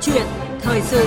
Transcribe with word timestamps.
chuyện 0.00 0.26
thời 0.60 0.82
sự. 0.82 1.06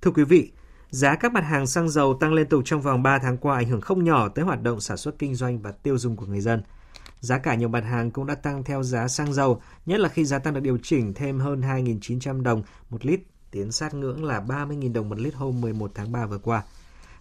Thưa 0.00 0.10
quý 0.10 0.24
vị, 0.24 0.52
giá 0.90 1.14
các 1.14 1.32
mặt 1.32 1.44
hàng 1.44 1.66
xăng 1.66 1.88
dầu 1.88 2.14
tăng 2.20 2.32
liên 2.32 2.48
tục 2.48 2.62
trong 2.64 2.80
vòng 2.80 3.02
3 3.02 3.18
tháng 3.18 3.36
qua 3.36 3.56
ảnh 3.56 3.68
hưởng 3.68 3.80
không 3.80 4.04
nhỏ 4.04 4.28
tới 4.28 4.44
hoạt 4.44 4.62
động 4.62 4.80
sản 4.80 4.96
xuất 4.96 5.18
kinh 5.18 5.34
doanh 5.34 5.58
và 5.58 5.72
tiêu 5.72 5.98
dùng 5.98 6.16
của 6.16 6.26
người 6.26 6.40
dân. 6.40 6.62
Giá 7.20 7.38
cả 7.38 7.54
nhiều 7.54 7.68
mặt 7.68 7.84
hàng 7.84 8.10
cũng 8.10 8.26
đã 8.26 8.34
tăng 8.34 8.64
theo 8.64 8.82
giá 8.82 9.08
xăng 9.08 9.32
dầu, 9.32 9.60
nhất 9.86 10.00
là 10.00 10.08
khi 10.08 10.24
giá 10.24 10.38
tăng 10.38 10.54
được 10.54 10.60
điều 10.60 10.78
chỉnh 10.82 11.14
thêm 11.14 11.38
hơn 11.38 11.60
2.900 11.60 12.42
đồng 12.42 12.62
một 12.90 13.06
lít, 13.06 13.20
tiến 13.50 13.72
sát 13.72 13.94
ngưỡng 13.94 14.24
là 14.24 14.40
30.000 14.40 14.92
đồng 14.92 15.08
một 15.08 15.18
lít 15.18 15.34
hôm 15.34 15.60
11 15.60 15.90
tháng 15.94 16.12
3 16.12 16.26
vừa 16.26 16.38
qua. 16.38 16.62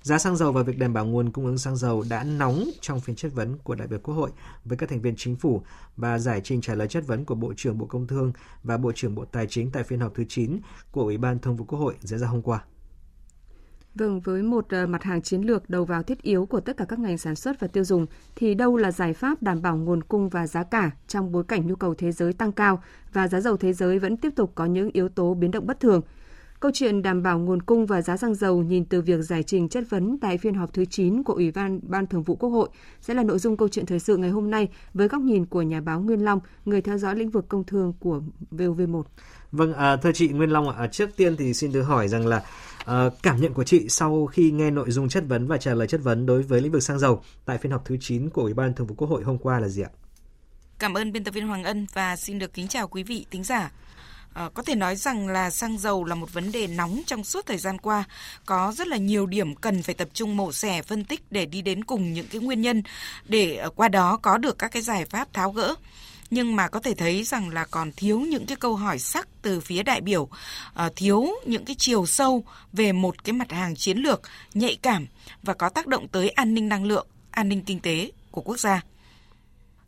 Giá 0.08 0.18
xăng 0.18 0.36
dầu 0.36 0.52
và 0.52 0.64
việc 0.64 0.78
đảm 0.78 0.94
bảo 0.94 1.06
nguồn 1.06 1.30
cung 1.30 1.46
ứng 1.46 1.58
xăng 1.58 1.76
dầu 1.76 2.04
đã 2.10 2.24
nóng 2.24 2.70
trong 2.82 3.00
phiên 3.00 3.16
chất 3.16 3.32
vấn 3.34 3.58
của 3.58 3.76
đại 3.76 3.88
biểu 3.88 4.00
Quốc 4.00 4.14
hội 4.16 4.30
với 4.66 4.78
các 4.78 4.90
thành 4.90 5.02
viên 5.02 5.16
chính 5.16 5.36
phủ 5.36 5.62
và 5.98 6.20
giải 6.20 6.42
trình 6.44 6.62
trả 6.62 6.76
lời 6.76 6.88
chất 6.88 7.08
vấn 7.08 7.26
của 7.26 7.36
Bộ 7.36 7.54
trưởng 7.58 7.78
Bộ 7.78 7.86
Công 7.86 8.08
Thương 8.08 8.32
và 8.64 8.78
Bộ 8.78 8.92
trưởng 8.96 9.16
Bộ 9.16 9.26
Tài 9.26 9.48
chính 9.48 9.72
tại 9.72 9.84
phiên 9.84 10.00
họp 10.00 10.16
thứ 10.16 10.24
9 10.30 10.60
của 10.92 11.04
Ủy 11.04 11.18
ban 11.18 11.40
Thường 11.40 11.56
vụ 11.56 11.66
Quốc 11.66 11.80
hội 11.80 11.96
diễn 12.00 12.20
ra 12.20 12.28
hôm 12.28 12.42
qua. 12.42 12.64
Vâng, 13.96 14.20
với 14.20 14.44
một 14.44 14.66
ờ, 14.70 14.88
mặt 14.88 15.04
hàng 15.04 15.22
chiến 15.22 15.42
lược 15.42 15.70
đầu 15.70 15.86
vào 15.86 16.04
thiết 16.04 16.22
yếu 16.22 16.46
của 16.46 16.60
tất 16.60 16.78
cả 16.78 16.86
các 16.86 17.00
ngành 17.00 17.18
sản 17.18 17.36
xuất 17.36 17.60
và 17.60 17.68
tiêu 17.68 17.84
dùng, 17.84 18.06
thì 18.36 18.54
đâu 18.54 18.78
là 18.78 18.92
giải 18.92 19.14
pháp 19.14 19.44
đảm 19.44 19.62
bảo 19.62 19.78
nguồn 19.78 20.04
cung 20.04 20.30
và 20.30 20.48
giá 20.48 20.64
cả 20.64 20.92
trong 21.08 21.32
bối 21.32 21.44
cảnh 21.44 21.68
nhu 21.68 21.76
cầu 21.76 21.94
thế 21.94 22.12
giới 22.12 22.34
tăng 22.34 22.52
cao 22.52 22.84
và 23.14 23.28
giá 23.28 23.40
dầu 23.40 23.58
thế 23.58 23.74
giới 23.74 24.00
vẫn 24.00 24.18
tiếp 24.18 24.34
tục 24.36 24.52
có 24.56 24.66
những 24.66 24.90
yếu 24.94 25.10
tố 25.10 25.34
biến 25.34 25.52
động 25.52 25.68
bất 25.68 25.80
thường– 25.80 26.02
Câu 26.60 26.72
chuyện 26.74 27.02
đảm 27.02 27.24
bảo 27.24 27.40
nguồn 27.40 27.62
cung 27.62 27.86
và 27.86 28.02
giá 28.02 28.18
xăng 28.18 28.36
dầu 28.36 28.64
nhìn 28.64 28.86
từ 28.86 29.02
việc 29.02 29.22
giải 29.22 29.44
trình 29.44 29.70
chất 29.70 29.84
vấn 29.90 30.18
tại 30.20 30.38
phiên 30.38 30.54
họp 30.54 30.74
thứ 30.74 30.86
9 30.86 31.24
của 31.24 31.34
Ủy 31.34 31.52
ban 31.52 31.80
Ban 31.84 32.08
Thường 32.08 32.24
vụ 32.24 32.36
Quốc 32.36 32.50
hội 32.50 32.70
sẽ 33.02 33.14
là 33.14 33.24
nội 33.24 33.40
dung 33.40 33.58
câu 33.58 33.68
chuyện 33.68 33.86
thời 33.86 34.00
sự 34.00 34.18
ngày 34.18 34.30
hôm 34.30 34.52
nay 34.52 34.68
với 34.94 35.08
góc 35.08 35.22
nhìn 35.22 35.46
của 35.46 35.62
nhà 35.62 35.82
báo 35.82 36.02
Nguyên 36.02 36.26
Long, 36.26 36.40
người 36.66 36.82
theo 36.82 36.98
dõi 36.98 37.16
lĩnh 37.16 37.30
vực 37.30 37.46
công 37.50 37.64
thương 37.64 37.94
của 38.00 38.22
VOV1. 38.52 39.04
Vâng, 39.52 39.74
à, 39.74 39.96
thưa 39.96 40.12
chị 40.12 40.28
Nguyên 40.28 40.50
Long 40.50 40.70
ạ, 40.70 40.76
à, 40.78 40.88
trước 40.88 41.10
tiên 41.16 41.36
thì 41.38 41.54
xin 41.54 41.72
được 41.72 41.84
hỏi 41.84 42.08
rằng 42.08 42.28
là 42.28 42.44
à, 42.86 43.10
cảm 43.24 43.42
nhận 43.42 43.54
của 43.54 43.64
chị 43.64 43.90
sau 43.90 44.26
khi 44.26 44.52
nghe 44.52 44.72
nội 44.72 44.92
dung 44.92 45.10
chất 45.10 45.24
vấn 45.28 45.48
và 45.48 45.58
trả 45.58 45.74
lời 45.74 45.88
chất 45.88 46.02
vấn 46.04 46.26
đối 46.26 46.42
với 46.42 46.62
lĩnh 46.62 46.72
vực 46.72 46.84
xăng 46.84 47.00
dầu 47.00 47.22
tại 47.46 47.58
phiên 47.58 47.72
họp 47.72 47.86
thứ 47.86 47.98
9 48.00 48.30
của 48.30 48.42
Ủy 48.42 48.54
ban 48.54 48.74
Thường 48.74 48.88
vụ 48.88 48.96
Quốc 48.96 49.08
hội 49.08 49.24
hôm 49.24 49.38
qua 49.38 49.60
là 49.60 49.68
gì 49.68 49.82
ạ? 49.82 49.90
Cảm 50.80 50.94
ơn 50.94 51.12
biên 51.12 51.24
tập 51.24 51.34
viên 51.34 51.48
Hoàng 51.48 51.64
Ân 51.64 51.88
và 51.94 52.16
xin 52.16 52.40
được 52.40 52.54
kính 52.54 52.68
chào 52.68 52.88
quý 52.88 53.04
vị 53.04 53.26
thính 53.32 53.44
giả. 53.44 53.72
À, 54.38 54.50
có 54.54 54.64
thể 54.64 54.76
nói 54.76 54.96
rằng 54.96 55.28
là 55.28 55.50
xăng 55.50 55.78
dầu 55.78 56.04
là 56.04 56.16
một 56.16 56.34
vấn 56.34 56.52
đề 56.52 56.68
nóng 56.68 57.02
trong 57.06 57.24
suốt 57.24 57.46
thời 57.46 57.58
gian 57.58 57.78
qua, 57.78 58.04
có 58.46 58.74
rất 58.78 58.88
là 58.88 58.98
nhiều 58.98 59.26
điểm 59.26 59.56
cần 59.56 59.84
phải 59.84 59.96
tập 59.96 60.08
trung 60.14 60.38
mổ 60.38 60.52
xẻ 60.52 60.82
phân 60.82 61.06
tích 61.06 61.22
để 61.32 61.46
đi 61.46 61.62
đến 61.62 61.84
cùng 61.84 62.14
những 62.14 62.28
cái 62.28 62.42
nguyên 62.42 62.62
nhân 62.62 62.84
để 63.26 63.56
ờ, 63.56 63.70
qua 63.70 63.88
đó 63.88 64.18
có 64.18 64.38
được 64.38 64.58
các 64.58 64.72
cái 64.72 64.82
giải 64.82 65.06
pháp 65.06 65.34
tháo 65.34 65.52
gỡ 65.52 65.76
nhưng 66.30 66.56
mà 66.56 66.68
có 66.68 66.80
thể 66.80 66.94
thấy 66.94 67.24
rằng 67.24 67.50
là 67.50 67.66
còn 67.72 67.92
thiếu 67.92 68.20
những 68.20 68.46
cái 68.46 68.58
câu 68.58 68.76
hỏi 68.76 69.00
sắc 69.00 69.28
từ 69.42 69.60
phía 69.60 69.84
đại 69.84 70.02
biểu, 70.02 70.30
ờ, 70.74 70.90
thiếu 70.96 71.28
những 71.46 71.66
cái 71.66 71.76
chiều 71.80 72.06
sâu 72.06 72.44
về 72.74 72.92
một 72.92 73.24
cái 73.24 73.34
mặt 73.34 73.52
hàng 73.52 73.76
chiến 73.76 73.98
lược 73.98 74.22
nhạy 74.54 74.78
cảm 74.82 75.08
và 75.44 75.54
có 75.54 75.70
tác 75.70 75.88
động 75.88 76.08
tới 76.08 76.30
an 76.30 76.54
ninh 76.54 76.70
năng 76.70 76.84
lượng, 76.84 77.08
an 77.32 77.50
ninh 77.50 77.64
kinh 77.64 77.80
tế 77.80 78.12
của 78.32 78.42
quốc 78.42 78.60
gia. 78.60 78.82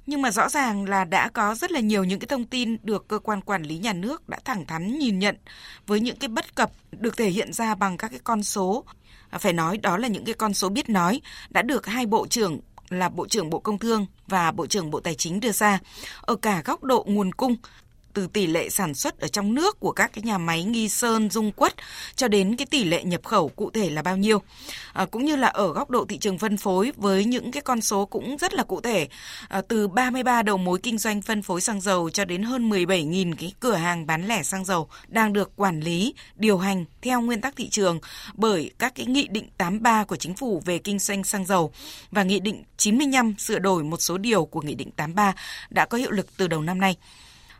Nhưng 0.09 0.21
mà 0.21 0.31
rõ 0.31 0.49
ràng 0.49 0.89
là 0.89 1.05
đã 1.05 1.29
có 1.29 1.55
rất 1.55 1.71
là 1.71 1.79
nhiều 1.79 2.03
những 2.03 2.19
cái 2.19 2.27
thông 2.27 2.45
tin 2.45 2.77
được 2.83 3.07
cơ 3.07 3.19
quan 3.19 3.41
quản 3.41 3.63
lý 3.63 3.77
nhà 3.77 3.93
nước 3.93 4.29
đã 4.29 4.39
thẳng 4.45 4.65
thắn 4.65 4.99
nhìn 4.99 5.19
nhận 5.19 5.35
với 5.87 5.99
những 5.99 6.15
cái 6.15 6.27
bất 6.27 6.55
cập 6.55 6.71
được 6.91 7.17
thể 7.17 7.29
hiện 7.29 7.53
ra 7.53 7.75
bằng 7.75 7.97
các 7.97 8.07
cái 8.07 8.19
con 8.23 8.43
số. 8.43 8.83
À, 9.29 9.37
phải 9.37 9.53
nói 9.53 9.77
đó 9.77 9.97
là 9.97 10.07
những 10.07 10.25
cái 10.25 10.33
con 10.33 10.53
số 10.53 10.69
biết 10.69 10.89
nói 10.89 11.21
đã 11.49 11.61
được 11.61 11.85
hai 11.85 12.05
bộ 12.05 12.27
trưởng 12.27 12.59
là 12.89 13.09
Bộ 13.09 13.27
trưởng 13.27 13.49
Bộ 13.49 13.59
Công 13.59 13.79
Thương 13.79 14.05
và 14.27 14.51
Bộ 14.51 14.67
trưởng 14.67 14.91
Bộ 14.91 14.99
Tài 14.99 15.15
chính 15.15 15.39
đưa 15.39 15.51
ra. 15.51 15.79
Ở 16.21 16.35
cả 16.35 16.61
góc 16.65 16.83
độ 16.83 17.05
nguồn 17.07 17.31
cung 17.31 17.55
từ 18.19 18.27
tỷ 18.27 18.47
lệ 18.47 18.69
sản 18.69 18.93
xuất 18.93 19.19
ở 19.19 19.27
trong 19.27 19.53
nước 19.53 19.79
của 19.79 19.91
các 19.91 20.13
cái 20.13 20.23
nhà 20.23 20.37
máy 20.37 20.63
nghi 20.63 20.89
sơn, 20.89 21.29
dung 21.29 21.51
quất 21.51 21.75
cho 22.15 22.27
đến 22.27 22.55
cái 22.55 22.65
tỷ 22.65 22.83
lệ 22.83 23.03
nhập 23.03 23.23
khẩu 23.23 23.49
cụ 23.49 23.69
thể 23.69 23.89
là 23.89 24.01
bao 24.01 24.17
nhiêu. 24.17 24.41
À, 24.93 25.05
cũng 25.05 25.25
như 25.25 25.35
là 25.35 25.47
ở 25.47 25.73
góc 25.73 25.89
độ 25.89 26.05
thị 26.05 26.17
trường 26.17 26.37
phân 26.37 26.57
phối 26.57 26.91
với 26.95 27.25
những 27.25 27.51
cái 27.51 27.61
con 27.61 27.81
số 27.81 28.05
cũng 28.05 28.37
rất 28.37 28.53
là 28.53 28.63
cụ 28.63 28.81
thể. 28.81 29.07
À, 29.47 29.61
từ 29.61 29.87
33 29.87 30.43
đầu 30.43 30.57
mối 30.57 30.79
kinh 30.83 30.97
doanh 30.97 31.21
phân 31.21 31.41
phối 31.41 31.61
xăng 31.61 31.81
dầu 31.81 32.09
cho 32.09 32.25
đến 32.25 32.43
hơn 32.43 32.69
17.000 32.69 33.33
cái 33.39 33.53
cửa 33.59 33.75
hàng 33.75 34.07
bán 34.07 34.27
lẻ 34.27 34.43
xăng 34.43 34.65
dầu 34.65 34.87
đang 35.07 35.33
được 35.33 35.51
quản 35.55 35.79
lý, 35.79 36.13
điều 36.35 36.57
hành 36.57 36.85
theo 37.01 37.21
nguyên 37.21 37.41
tắc 37.41 37.55
thị 37.55 37.69
trường 37.69 37.99
bởi 38.33 38.71
các 38.79 38.95
cái 38.95 39.05
nghị 39.05 39.27
định 39.27 39.49
83 39.57 40.03
của 40.03 40.15
chính 40.15 40.33
phủ 40.33 40.61
về 40.65 40.77
kinh 40.77 40.99
doanh 40.99 41.23
xăng 41.23 41.45
dầu 41.45 41.71
và 42.11 42.23
nghị 42.23 42.39
định 42.39 42.63
95 42.77 43.35
sửa 43.37 43.59
đổi 43.59 43.83
một 43.83 44.01
số 44.01 44.17
điều 44.17 44.45
của 44.45 44.61
nghị 44.61 44.75
định 44.75 44.91
83 44.91 45.33
đã 45.69 45.85
có 45.85 45.97
hiệu 45.97 46.11
lực 46.11 46.37
từ 46.37 46.47
đầu 46.47 46.61
năm 46.61 46.79
nay. 46.79 46.95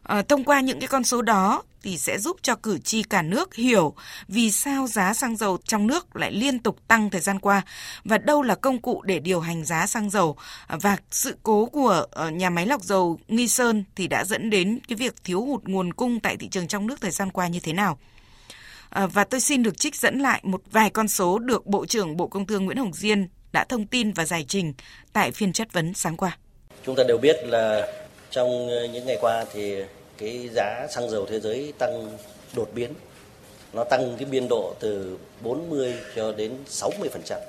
À, 0.04 0.22
thông 0.22 0.44
qua 0.44 0.62
những 0.62 0.80
cái 0.80 0.88
con 0.88 1.04
số 1.04 1.22
đó 1.22 1.64
thì 1.84 1.98
sẽ 1.98 2.20
giúp 2.20 2.38
cho 2.42 2.56
cử 2.56 2.78
tri 2.78 3.04
cả 3.04 3.22
nước 3.22 3.56
hiểu 3.56 3.94
vì 4.28 4.52
sao 4.52 4.88
giá 4.88 5.14
xăng 5.14 5.38
dầu 5.38 5.58
trong 5.64 5.88
nước 5.88 6.16
lại 6.16 6.32
liên 6.32 6.60
tục 6.60 6.78
tăng 6.88 7.10
thời 7.10 7.22
gian 7.22 7.40
qua 7.40 7.62
và 8.04 8.18
đâu 8.18 8.42
là 8.42 8.56
công 8.56 8.82
cụ 8.82 9.02
để 9.02 9.20
điều 9.20 9.40
hành 9.40 9.66
giá 9.66 9.88
xăng 9.88 10.09
dầu 10.09 10.38
ờ, 10.68 10.78
và 10.82 10.98
sự 11.12 11.38
cố 11.44 11.66
của 11.66 12.06
ờ, 12.12 12.30
nhà 12.30 12.50
máy 12.50 12.66
lọc 12.66 12.84
dầu 12.84 13.20
Nghi 13.28 13.48
Sơn 13.48 13.84
thì 13.96 14.08
đã 14.08 14.26
dẫn 14.26 14.50
đến 14.50 14.80
cái 14.88 14.96
việc 14.96 15.14
thiếu 15.24 15.42
hụt 15.42 15.64
nguồn 15.64 15.94
cung 15.94 16.20
tại 16.20 16.38
thị 16.38 16.48
trường 16.48 16.68
trong 16.68 16.88
nước 16.88 17.02
thời 17.02 17.12
gian 17.12 17.32
qua 17.32 17.48
như 17.48 17.59
thế 17.59 17.74
nào. 17.74 18.00
À, 18.90 19.08
và 19.08 19.24
tôi 19.24 19.40
xin 19.40 19.64
được 19.64 19.78
trích 19.78 19.96
dẫn 19.96 20.20
lại 20.20 20.40
một 20.44 20.62
vài 20.72 20.90
con 20.90 21.08
số 21.08 21.40
được 21.40 21.66
Bộ 21.66 21.86
trưởng 21.86 22.18
Bộ 22.18 22.28
Công 22.28 22.46
Thương 22.46 22.66
Nguyễn 22.66 22.78
Hồng 22.78 22.94
Diên 22.94 23.28
đã 23.52 23.64
thông 23.64 23.88
tin 23.88 24.14
và 24.14 24.26
giải 24.26 24.46
trình 24.48 24.74
tại 25.14 25.32
phiên 25.32 25.54
chất 25.54 25.74
vấn 25.74 25.94
sáng 25.94 26.18
qua. 26.18 26.38
Chúng 26.86 26.96
ta 26.96 27.04
đều 27.08 27.18
biết 27.18 27.36
là 27.44 27.88
trong 28.31 28.69
ờ, 28.69 28.85
những 28.85 29.06
ngày 29.06 29.17
qua 29.22 29.45
thì 29.53 29.84
cái 30.17 30.50
giá 30.56 30.88
xăng 30.90 31.09
dầu 31.09 31.25
thế 31.25 31.40
giới 31.40 31.73
tăng 31.78 32.17
đột 32.56 32.69
biến. 32.75 32.94
Nó 33.73 33.84
tăng 33.84 34.16
cái 34.17 34.25
biên 34.25 34.47
độ 34.50 34.73
từ 34.79 35.17
40 35.41 35.94
cho 36.16 36.31
đến 36.31 36.51
60%. 36.67 37.40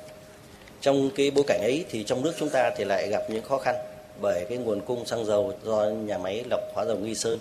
Trong 0.81 1.11
cái 1.17 1.31
bối 1.31 1.45
cảnh 1.47 1.61
ấy 1.63 1.85
thì 1.91 2.05
trong 2.05 2.23
nước 2.23 2.33
chúng 2.39 2.49
ta 2.49 2.71
thì 2.77 2.85
lại 2.85 3.09
gặp 3.11 3.23
những 3.31 3.45
khó 3.45 3.59
khăn 3.59 3.75
bởi 4.21 4.47
cái 4.49 4.59
nguồn 4.59 4.81
cung 4.81 5.07
xăng 5.07 5.25
dầu 5.25 5.53
do 5.65 5.85
nhà 5.85 6.19
máy 6.19 6.45
lọc 6.51 6.61
hóa 6.75 6.85
dầu 6.85 6.97
Nghi 6.97 7.15
Sơn. 7.15 7.39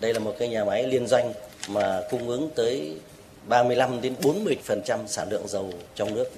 Đây 0.00 0.14
là 0.14 0.18
một 0.18 0.34
cái 0.38 0.48
nhà 0.48 0.64
máy 0.64 0.82
liên 0.82 1.06
doanh 1.06 1.32
mà 1.68 2.02
cung 2.10 2.28
ứng 2.28 2.50
tới 2.54 2.94
35 3.48 4.00
đến 4.00 4.14
40% 4.22 5.06
sản 5.06 5.28
lượng 5.30 5.48
dầu 5.48 5.70
trong 5.94 6.14
nước, 6.14 6.30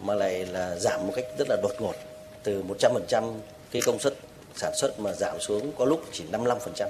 mà 0.00 0.14
lại 0.14 0.46
là 0.46 0.76
giảm 0.76 1.06
một 1.06 1.12
cách 1.16 1.24
rất 1.38 1.48
là 1.48 1.56
đột 1.62 1.72
ngột 1.78 1.94
từ 2.42 2.62
100% 3.10 3.32
cái 3.70 3.82
công 3.86 3.98
suất 3.98 4.14
sản 4.56 4.72
xuất 4.76 5.00
mà 5.00 5.12
giảm 5.12 5.40
xuống 5.40 5.72
có 5.78 5.84
lúc 5.84 6.04
chỉ 6.12 6.24
55%. 6.32 6.88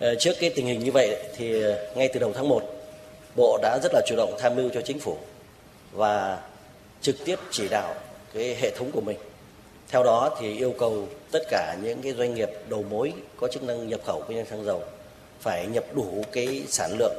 Ờ, 0.00 0.14
trước 0.14 0.32
cái 0.40 0.50
tình 0.50 0.66
hình 0.66 0.84
như 0.84 0.92
vậy 0.92 1.16
thì 1.36 1.62
ngay 1.94 2.08
từ 2.08 2.20
đầu 2.20 2.32
tháng 2.34 2.48
1, 2.48 2.62
Bộ 3.36 3.58
đã 3.62 3.78
rất 3.82 3.92
là 3.94 4.00
chủ 4.06 4.16
động 4.16 4.34
tham 4.38 4.56
mưu 4.56 4.70
cho 4.74 4.80
chính 4.80 5.00
phủ 5.00 5.16
và 5.92 6.38
trực 7.00 7.16
tiếp 7.24 7.38
chỉ 7.50 7.68
đạo 7.68 7.94
cái 8.34 8.56
hệ 8.60 8.70
thống 8.70 8.90
của 8.92 9.00
mình. 9.00 9.18
Theo 9.88 10.02
đó 10.02 10.36
thì 10.40 10.56
yêu 10.56 10.74
cầu 10.78 11.08
tất 11.32 11.42
cả 11.50 11.76
những 11.82 12.02
cái 12.02 12.12
doanh 12.12 12.34
nghiệp 12.34 12.48
đầu 12.68 12.84
mối 12.90 13.12
có 13.36 13.48
chức 13.48 13.62
năng 13.62 13.88
nhập 13.88 14.00
khẩu 14.06 14.22
kinh 14.28 14.36
doanh 14.36 14.46
xăng 14.46 14.64
dầu 14.64 14.82
phải 15.40 15.66
nhập 15.66 15.84
đủ 15.94 16.24
cái 16.32 16.62
sản 16.68 16.90
lượng 16.98 17.16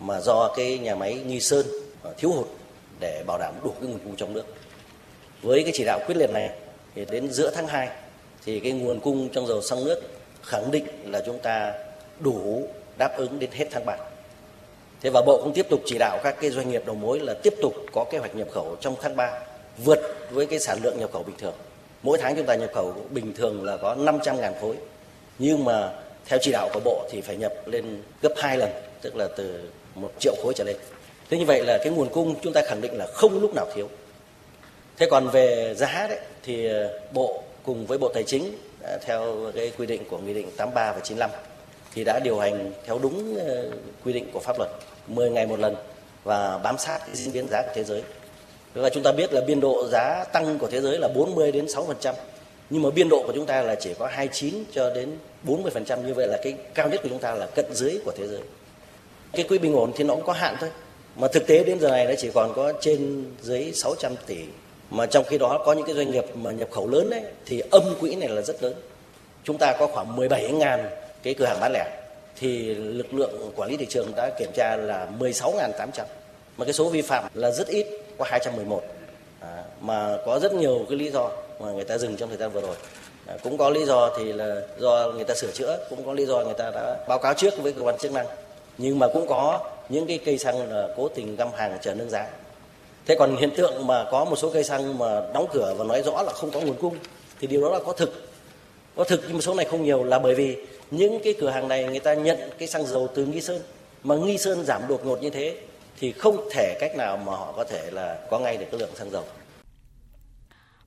mà 0.00 0.20
do 0.20 0.52
cái 0.56 0.78
nhà 0.78 0.94
máy 0.94 1.14
Nghi 1.26 1.40
Sơn 1.40 1.66
ờ, 2.02 2.14
thiếu 2.18 2.32
hụt 2.32 2.46
để 3.00 3.24
bảo 3.26 3.38
đảm 3.38 3.54
đủ 3.64 3.70
cái 3.80 3.88
nguồn 3.88 3.98
cung 3.98 4.16
trong 4.16 4.32
nước. 4.32 4.44
Với 5.42 5.62
cái 5.62 5.72
chỉ 5.74 5.84
đạo 5.84 6.00
quyết 6.06 6.16
liệt 6.16 6.30
này 6.30 6.50
thì 6.94 7.04
đến 7.10 7.32
giữa 7.32 7.50
tháng 7.54 7.66
2 7.66 7.88
thì 8.44 8.60
cái 8.60 8.72
nguồn 8.72 9.00
cung 9.00 9.28
trong 9.28 9.46
dầu 9.46 9.62
xăng 9.62 9.84
nước 9.84 10.00
khẳng 10.42 10.70
định 10.70 10.86
là 11.04 11.22
chúng 11.26 11.38
ta 11.38 11.72
đủ 12.20 12.68
đáp 12.98 13.16
ứng 13.16 13.38
đến 13.38 13.50
hết 13.52 13.66
tháng 13.70 13.84
3. 13.86 13.96
Thế 15.02 15.10
và 15.10 15.22
Bộ 15.26 15.40
cũng 15.42 15.52
tiếp 15.52 15.66
tục 15.70 15.80
chỉ 15.86 15.96
đạo 15.98 16.18
các 16.22 16.36
cái 16.40 16.50
doanh 16.50 16.70
nghiệp 16.70 16.82
đầu 16.86 16.96
mối 16.96 17.20
là 17.20 17.34
tiếp 17.42 17.54
tục 17.62 17.74
có 17.92 18.04
kế 18.10 18.18
hoạch 18.18 18.34
nhập 18.34 18.48
khẩu 18.52 18.76
trong 18.80 18.94
tháng 19.02 19.16
3 19.16 19.40
vượt 19.78 19.98
với 20.30 20.46
cái 20.46 20.58
sản 20.58 20.78
lượng 20.82 20.98
nhập 20.98 21.10
khẩu 21.12 21.22
bình 21.22 21.36
thường. 21.38 21.54
Mỗi 22.02 22.18
tháng 22.18 22.36
chúng 22.36 22.46
ta 22.46 22.54
nhập 22.54 22.70
khẩu 22.74 22.94
bình 23.10 23.34
thường 23.34 23.64
là 23.64 23.76
có 23.76 23.94
500 23.94 24.40
ngàn 24.40 24.54
khối. 24.60 24.76
Nhưng 25.38 25.64
mà 25.64 25.92
theo 26.26 26.38
chỉ 26.42 26.52
đạo 26.52 26.68
của 26.74 26.80
Bộ 26.84 27.08
thì 27.10 27.20
phải 27.20 27.36
nhập 27.36 27.52
lên 27.66 28.02
gấp 28.22 28.32
2 28.36 28.58
lần, 28.58 28.70
tức 29.02 29.16
là 29.16 29.28
từ 29.36 29.70
1 29.94 30.10
triệu 30.18 30.34
khối 30.42 30.52
trở 30.54 30.64
lên. 30.64 30.76
Thế 31.30 31.38
như 31.38 31.44
vậy 31.44 31.64
là 31.64 31.78
cái 31.78 31.92
nguồn 31.92 32.08
cung 32.08 32.34
chúng 32.42 32.52
ta 32.52 32.62
khẳng 32.66 32.80
định 32.80 32.98
là 32.98 33.06
không 33.06 33.40
lúc 33.40 33.54
nào 33.54 33.66
thiếu. 33.74 33.88
Thế 34.98 35.06
còn 35.10 35.28
về 35.28 35.74
giá 35.76 36.06
đấy 36.08 36.18
thì 36.42 36.68
Bộ 37.12 37.42
cùng 37.62 37.86
với 37.86 37.98
Bộ 37.98 38.08
Tài 38.14 38.24
chính 38.24 38.58
à, 38.82 38.98
theo 39.02 39.50
cái 39.54 39.72
quy 39.78 39.86
định 39.86 40.02
của 40.10 40.18
Nghị 40.18 40.34
định 40.34 40.50
83 40.56 40.92
và 40.92 41.00
95 41.00 41.30
thì 41.94 42.04
đã 42.04 42.20
điều 42.24 42.38
hành 42.38 42.72
theo 42.86 42.98
đúng 42.98 43.38
ờ, 43.46 43.70
quy 44.04 44.12
định 44.12 44.30
của 44.32 44.40
pháp 44.40 44.58
luật 44.58 44.70
10 45.06 45.30
ngày 45.30 45.46
một 45.46 45.60
lần, 45.60 45.76
và 46.24 46.58
bám 46.58 46.78
sát 46.78 46.98
cái 46.98 47.16
diễn 47.16 47.32
biến 47.32 47.46
giá 47.50 47.62
của 47.62 47.72
thế 47.74 47.84
giới. 47.84 48.02
Và 48.74 48.90
chúng 48.90 49.02
ta 49.02 49.12
biết 49.12 49.32
là 49.32 49.40
biên 49.46 49.60
độ 49.60 49.88
giá 49.92 50.24
tăng 50.32 50.58
của 50.58 50.66
thế 50.66 50.80
giới 50.80 50.98
là 50.98 51.08
40 51.08 51.52
đến 51.52 51.66
6%. 51.66 52.14
Nhưng 52.70 52.82
mà 52.82 52.90
biên 52.90 53.08
độ 53.08 53.22
của 53.26 53.32
chúng 53.32 53.46
ta 53.46 53.62
là 53.62 53.74
chỉ 53.74 53.94
có 53.98 54.06
29 54.06 54.64
cho 54.72 54.94
đến 54.94 55.16
40% 55.46 56.06
như 56.06 56.14
vậy 56.14 56.26
là 56.26 56.38
cái 56.42 56.54
cao 56.74 56.88
nhất 56.88 57.00
của 57.02 57.08
chúng 57.08 57.18
ta 57.18 57.34
là 57.34 57.46
cận 57.46 57.74
dưới 57.74 57.98
của 58.04 58.12
thế 58.16 58.28
giới. 58.28 58.40
Cái 59.32 59.44
quỹ 59.48 59.58
bình 59.58 59.74
ổn 59.74 59.92
thì 59.96 60.04
nó 60.04 60.14
cũng 60.14 60.26
có 60.26 60.32
hạn 60.32 60.56
thôi. 60.60 60.70
Mà 61.16 61.28
thực 61.28 61.46
tế 61.46 61.64
đến 61.64 61.80
giờ 61.80 61.90
này 61.90 62.06
nó 62.06 62.12
chỉ 62.18 62.30
còn 62.34 62.52
có 62.56 62.72
trên 62.80 63.24
dưới 63.42 63.72
600 63.72 64.14
tỷ 64.26 64.36
mà 64.90 65.06
trong 65.06 65.24
khi 65.24 65.38
đó 65.38 65.62
có 65.66 65.72
những 65.72 65.86
cái 65.86 65.94
doanh 65.94 66.10
nghiệp 66.10 66.24
mà 66.34 66.50
nhập 66.50 66.68
khẩu 66.70 66.88
lớn 66.88 67.10
đấy 67.10 67.22
thì 67.46 67.62
âm 67.70 67.82
quỹ 68.00 68.14
này 68.14 68.28
là 68.28 68.42
rất 68.42 68.62
lớn. 68.62 68.74
Chúng 69.44 69.58
ta 69.58 69.76
có 69.78 69.86
khoảng 69.86 70.16
17.000 70.16 70.84
cái 71.22 71.34
cửa 71.34 71.46
hàng 71.46 71.60
bán 71.60 71.72
lẻ. 71.72 72.00
Thì 72.40 72.74
lực 72.74 73.14
lượng 73.14 73.52
quản 73.56 73.70
lý 73.70 73.76
thị 73.76 73.86
trường 73.86 74.12
đã 74.16 74.30
kiểm 74.38 74.50
tra 74.54 74.76
là 74.76 75.08
16.800 75.18 76.04
mà 76.56 76.64
cái 76.64 76.72
số 76.72 76.88
vi 76.88 77.02
phạm 77.02 77.24
là 77.34 77.50
rất 77.50 77.68
ít 77.68 77.86
có 78.18 78.24
211 78.28 78.82
à, 79.40 79.64
mà 79.80 80.16
có 80.26 80.38
rất 80.38 80.52
nhiều 80.52 80.86
cái 80.88 80.98
lý 80.98 81.10
do 81.10 81.30
mà 81.60 81.70
người 81.72 81.84
ta 81.84 81.98
dừng 81.98 82.16
trong 82.16 82.28
thời 82.28 82.38
gian 82.38 82.50
vừa 82.50 82.60
rồi. 82.60 82.76
À, 83.26 83.36
cũng 83.42 83.58
có 83.58 83.70
lý 83.70 83.84
do 83.84 84.10
thì 84.18 84.32
là 84.32 84.60
do 84.78 85.12
người 85.14 85.24
ta 85.24 85.34
sửa 85.34 85.50
chữa 85.50 85.86
cũng 85.90 86.06
có 86.06 86.12
lý 86.12 86.26
do 86.26 86.44
người 86.44 86.54
ta 86.54 86.70
đã 86.70 86.96
báo 87.08 87.18
cáo 87.18 87.34
trước 87.34 87.62
với 87.62 87.72
cơ 87.72 87.82
quan 87.82 87.98
chức 87.98 88.12
năng. 88.12 88.26
Nhưng 88.78 88.98
mà 88.98 89.06
cũng 89.12 89.28
có 89.28 89.70
những 89.88 90.06
cái 90.06 90.18
cây 90.24 90.38
xăng 90.38 90.72
là 90.72 90.88
cố 90.96 91.08
tình 91.08 91.36
găm 91.36 91.48
hàng 91.56 91.78
chờ 91.80 91.94
nâng 91.94 92.10
giá 92.10 92.26
thế 93.10 93.16
còn 93.18 93.36
hiện 93.36 93.50
tượng 93.56 93.86
mà 93.86 94.04
có 94.10 94.24
một 94.24 94.36
số 94.36 94.50
cây 94.50 94.64
xăng 94.64 94.98
mà 94.98 95.06
đóng 95.34 95.46
cửa 95.52 95.74
và 95.78 95.84
nói 95.84 96.02
rõ 96.02 96.22
là 96.22 96.32
không 96.32 96.50
có 96.50 96.60
nguồn 96.60 96.76
cung 96.80 96.96
thì 97.40 97.46
điều 97.46 97.62
đó 97.62 97.68
là 97.68 97.78
có 97.86 97.92
thực. 97.92 98.30
Có 98.96 99.04
thực 99.04 99.20
nhưng 99.26 99.34
mà 99.34 99.40
số 99.40 99.54
này 99.54 99.66
không 99.70 99.84
nhiều 99.84 100.04
là 100.04 100.18
bởi 100.18 100.34
vì 100.34 100.56
những 100.90 101.20
cái 101.24 101.34
cửa 101.40 101.50
hàng 101.50 101.68
này 101.68 101.84
người 101.84 102.00
ta 102.00 102.14
nhận 102.14 102.38
cái 102.58 102.68
xăng 102.68 102.86
dầu 102.86 103.08
từ 103.14 103.26
nghi 103.26 103.40
sơn. 103.40 103.62
Mà 104.02 104.14
nghi 104.14 104.38
sơn 104.38 104.64
giảm 104.64 104.82
đột 104.88 105.06
ngột 105.06 105.22
như 105.22 105.30
thế 105.30 105.56
thì 106.00 106.12
không 106.12 106.48
thể 106.50 106.76
cách 106.80 106.96
nào 106.96 107.16
mà 107.16 107.32
họ 107.32 107.52
có 107.56 107.64
thể 107.64 107.90
là 107.90 108.18
có 108.30 108.38
ngay 108.38 108.56
được 108.56 108.66
cái 108.70 108.80
lượng 108.80 108.94
xăng 108.94 109.10
dầu. 109.10 109.24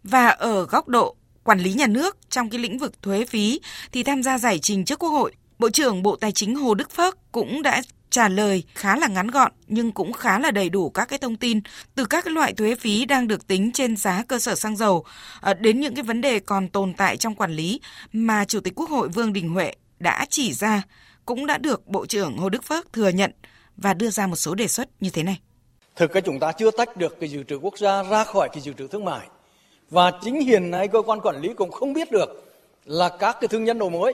Và 0.04 0.28
ở 0.28 0.66
góc 0.66 0.88
độ 0.88 1.16
quản 1.44 1.60
lý 1.60 1.74
nhà 1.74 1.88
nước 1.88 2.18
trong 2.30 2.50
cái 2.50 2.60
lĩnh 2.60 2.78
vực 2.78 3.02
thuế 3.02 3.26
phí 3.26 3.62
thì 3.92 4.04
tham 4.04 4.24
gia 4.24 4.38
giải 4.38 4.60
trình 4.60 4.86
trước 4.86 5.00
Quốc 5.00 5.10
hội, 5.10 5.32
Bộ 5.60 5.70
trưởng 5.70 6.04
Bộ 6.04 6.16
Tài 6.16 6.32
chính 6.32 6.56
Hồ 6.56 6.74
Đức 6.74 6.92
Phước 6.92 7.18
cũng 7.32 7.62
đã 7.62 7.82
trả 8.14 8.30
lời 8.30 8.64
khá 8.76 8.96
là 8.96 9.08
ngắn 9.08 9.28
gọn 9.28 9.52
nhưng 9.68 9.92
cũng 9.92 10.14
khá 10.14 10.40
là 10.40 10.52
đầy 10.52 10.70
đủ 10.70 10.90
các 10.90 11.06
cái 11.06 11.20
thông 11.20 11.36
tin 11.36 11.60
từ 11.96 12.06
các 12.06 12.26
cái 12.26 12.34
loại 12.34 12.54
thuế 12.54 12.76
phí 12.76 13.06
đang 13.06 13.28
được 13.28 13.48
tính 13.48 13.72
trên 13.74 13.98
giá 13.98 14.24
cơ 14.28 14.40
sở 14.40 14.56
xăng 14.56 14.78
dầu 14.78 15.06
ờ, 15.42 15.54
đến 15.54 15.80
những 15.80 15.96
cái 15.96 16.04
vấn 16.04 16.22
đề 16.22 16.40
còn 16.40 16.70
tồn 16.70 16.94
tại 16.94 17.18
trong 17.18 17.36
quản 17.36 17.52
lý 17.52 17.80
mà 18.12 18.46
Chủ 18.46 18.60
tịch 18.60 18.74
Quốc 18.76 18.90
hội 18.90 19.08
Vương 19.10 19.34
Đình 19.34 19.50
Huệ 19.50 19.74
đã 20.00 20.26
chỉ 20.30 20.54
ra 20.54 20.84
cũng 21.26 21.46
đã 21.46 21.58
được 21.58 21.88
Bộ 21.88 22.06
trưởng 22.06 22.38
Hồ 22.38 22.50
Đức 22.50 22.64
Phước 22.64 22.94
thừa 22.94 23.10
nhận 23.10 23.32
và 23.78 23.94
đưa 23.94 24.10
ra 24.10 24.28
một 24.28 24.36
số 24.36 24.56
đề 24.56 24.68
xuất 24.68 24.90
như 25.00 25.10
thế 25.10 25.24
này. 25.24 25.40
Thực 25.96 26.14
ra 26.14 26.22
chúng 26.22 26.40
ta 26.40 26.52
chưa 26.52 26.72
tách 26.72 26.98
được 26.98 27.20
cái 27.20 27.30
dự 27.30 27.44
trữ 27.44 27.58
quốc 27.58 27.78
gia 27.78 28.04
ra 28.04 28.24
khỏi 28.24 28.50
cái 28.54 28.62
dự 28.62 28.74
trữ 28.74 28.88
thương 28.88 29.06
mại. 29.06 29.28
Và 29.90 30.12
chính 30.24 30.42
hiện 30.42 30.72
nay 30.72 30.88
cơ 30.88 31.02
quan 31.02 31.20
quản 31.20 31.42
lý 31.42 31.54
cũng 31.54 31.72
không 31.72 31.94
biết 31.94 32.12
được 32.12 32.54
là 32.86 33.10
các 33.20 33.38
cái 33.42 33.48
thương 33.48 33.64
nhân 33.64 33.80
đầu 33.80 33.90
mối, 33.90 34.14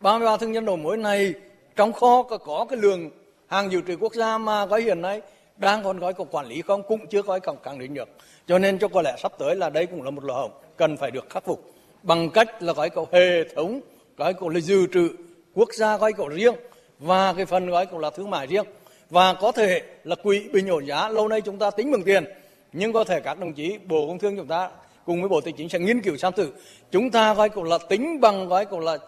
33 0.00 0.36
thương 0.36 0.52
nhân 0.52 0.64
đầu 0.64 0.76
mối 0.76 0.96
này 0.96 1.34
trong 1.76 1.92
kho 1.92 2.22
có, 2.22 2.38
có 2.38 2.66
cái 2.70 2.78
lượng 2.78 3.10
hàng 3.48 3.72
dự 3.72 3.80
trữ 3.86 3.96
quốc 3.96 4.14
gia 4.14 4.38
mà 4.38 4.66
có 4.66 4.76
hiện 4.76 5.02
nay 5.02 5.20
đang 5.56 5.82
còn 5.82 5.98
gói 5.98 6.12
cục 6.14 6.28
quản 6.30 6.46
lý 6.46 6.62
không 6.62 6.82
cũng 6.82 7.06
chưa 7.06 7.22
có 7.22 7.38
càng 7.38 7.56
khẳng 7.62 7.78
định 7.78 7.94
được 7.94 8.08
cho 8.46 8.58
nên 8.58 8.78
cho 8.78 8.88
có 8.88 9.02
lẽ 9.02 9.16
sắp 9.18 9.32
tới 9.38 9.56
là 9.56 9.70
đây 9.70 9.86
cũng 9.86 10.02
là 10.02 10.10
một 10.10 10.24
lỗ 10.24 10.34
hổng 10.34 10.52
cần 10.76 10.96
phải 10.96 11.10
được 11.10 11.30
khắc 11.30 11.44
phục. 11.44 11.72
Bằng 12.02 12.30
cách 12.30 12.62
là 12.62 12.72
gói 12.72 12.90
cục 12.90 13.12
hệ 13.12 13.44
thống, 13.54 13.80
gói 14.16 14.34
cục 14.34 14.48
là 14.48 14.60
dự 14.60 14.86
trữ 14.92 15.10
quốc 15.54 15.68
gia 15.72 15.96
gói 15.96 16.12
cục 16.12 16.28
riêng 16.28 16.54
và 16.98 17.32
cái 17.32 17.46
phần 17.46 17.70
gói 17.70 17.86
cục 17.86 18.00
là 18.00 18.10
thương 18.10 18.30
mại 18.30 18.46
riêng. 18.46 18.64
Và 19.10 19.34
có 19.34 19.52
thể 19.52 19.82
là 20.04 20.14
quỹ 20.14 20.48
bình 20.52 20.68
ổn 20.68 20.86
giá, 20.86 21.08
lâu 21.08 21.28
nay 21.28 21.40
chúng 21.40 21.58
ta 21.58 21.70
tính 21.70 21.92
bằng 21.92 22.02
tiền. 22.02 22.24
Nhưng 22.72 22.92
có 22.92 23.04
thể 23.04 23.20
các 23.20 23.38
đồng 23.38 23.52
chí, 23.52 23.78
bộ 23.86 24.06
công 24.06 24.18
thương 24.18 24.36
chúng 24.36 24.46
ta 24.46 24.70
cùng 25.06 25.20
với 25.20 25.28
bộ 25.28 25.40
tài 25.40 25.52
chính 25.52 25.68
sẽ 25.68 25.78
nghiên 25.78 26.02
cứu 26.02 26.16
xem 26.16 26.32
thử 26.32 26.50
chúng 26.90 27.10
ta 27.10 27.34
gói 27.34 27.48
cục 27.48 27.64
là 27.64 27.78
tính 27.88 28.20
bằng 28.20 28.48
gói 28.48 28.64
cục 28.64 28.80
là 28.80 28.98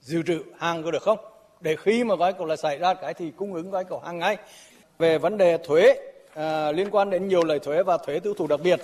dự 0.00 0.22
trữ 0.22 0.42
hàng 0.58 0.82
có 0.82 0.90
được 0.90 1.02
không? 1.02 1.18
Để 1.60 1.76
khi 1.76 2.04
mà 2.04 2.14
gói 2.14 2.32
cầu 2.32 2.46
là 2.46 2.56
xảy 2.56 2.78
ra 2.78 2.94
cái 2.94 3.14
thì 3.14 3.30
cung 3.36 3.54
ứng 3.54 3.70
gói 3.70 3.84
cầu 3.84 4.02
hàng 4.04 4.18
ngay 4.18 4.36
về 4.98 5.18
vấn 5.18 5.38
đề 5.38 5.58
thuế 5.58 5.96
à, 6.34 6.72
liên 6.72 6.88
quan 6.90 7.10
đến 7.10 7.28
nhiều 7.28 7.44
lời 7.44 7.58
thuế 7.58 7.82
và 7.82 7.98
thuế 7.98 8.20
tiêu 8.20 8.34
thụ 8.34 8.46
đặc 8.46 8.60
biệt 8.62 8.80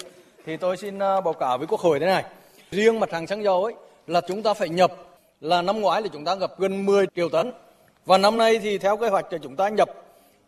thì 0.46 0.56
tôi 0.56 0.76
xin 0.76 0.98
à, 0.98 1.20
báo 1.20 1.34
cáo 1.34 1.58
với 1.58 1.66
quốc 1.66 1.80
hội 1.80 2.00
thế 2.00 2.06
này. 2.06 2.24
Riêng 2.70 3.00
mặt 3.00 3.12
hàng 3.12 3.26
xăng 3.26 3.42
dầu 3.42 3.64
ấy 3.64 3.74
là 4.06 4.20
chúng 4.20 4.42
ta 4.42 4.54
phải 4.54 4.68
nhập 4.68 4.92
là 5.40 5.62
năm 5.62 5.80
ngoái 5.80 6.02
là 6.02 6.08
chúng 6.12 6.24
ta 6.24 6.34
nhập 6.34 6.54
gần 6.58 6.86
10 6.86 7.06
triệu 7.16 7.28
tấn. 7.28 7.52
Và 8.06 8.18
năm 8.18 8.38
nay 8.38 8.58
thì 8.58 8.78
theo 8.78 8.96
kế 8.96 9.08
hoạch 9.08 9.32
là 9.32 9.38
chúng 9.42 9.56
ta 9.56 9.68
nhập 9.68 9.88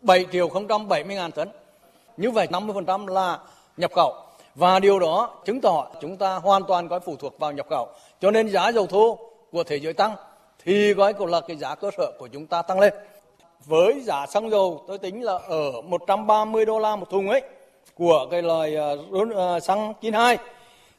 7 0.01 0.25
triệu 0.31 0.49
070 0.87 1.15
ngàn 1.15 1.31
tấn. 1.31 1.49
Như 2.17 2.31
vậy 2.31 2.47
50% 2.51 3.07
là 3.07 3.39
nhập 3.77 3.91
khẩu. 3.95 4.15
Và 4.55 4.79
điều 4.79 4.99
đó 4.99 5.35
chứng 5.45 5.61
tỏ 5.61 5.87
chúng 6.01 6.17
ta 6.17 6.35
hoàn 6.35 6.63
toàn 6.63 6.89
có 6.89 6.99
phụ 6.99 7.15
thuộc 7.15 7.39
vào 7.39 7.51
nhập 7.51 7.65
khẩu. 7.69 7.89
Cho 8.21 8.31
nên 8.31 8.49
giá 8.49 8.69
dầu 8.69 8.87
thô 8.87 9.17
của 9.51 9.63
thế 9.63 9.75
giới 9.75 9.93
tăng 9.93 10.15
thì 10.67 10.93
gói 10.93 11.13
cũng 11.13 11.27
là 11.27 11.41
cái 11.41 11.57
giá 11.57 11.75
cơ 11.75 11.91
sở 11.97 12.11
của 12.19 12.27
chúng 12.27 12.45
ta 12.45 12.61
tăng 12.61 12.79
lên. 12.79 12.93
Với 13.65 14.01
giá 14.01 14.25
xăng 14.25 14.49
dầu 14.49 14.83
tôi 14.87 14.97
tính 14.97 15.23
là 15.23 15.39
ở 15.47 15.71
130 15.81 16.65
đô 16.65 16.79
la 16.79 16.95
một 16.95 17.09
thùng 17.09 17.29
ấy 17.29 17.41
của 17.95 18.27
cái 18.31 18.41
loại 18.41 18.77
uh, 19.09 19.63
xăng 19.63 19.93
92 20.01 20.37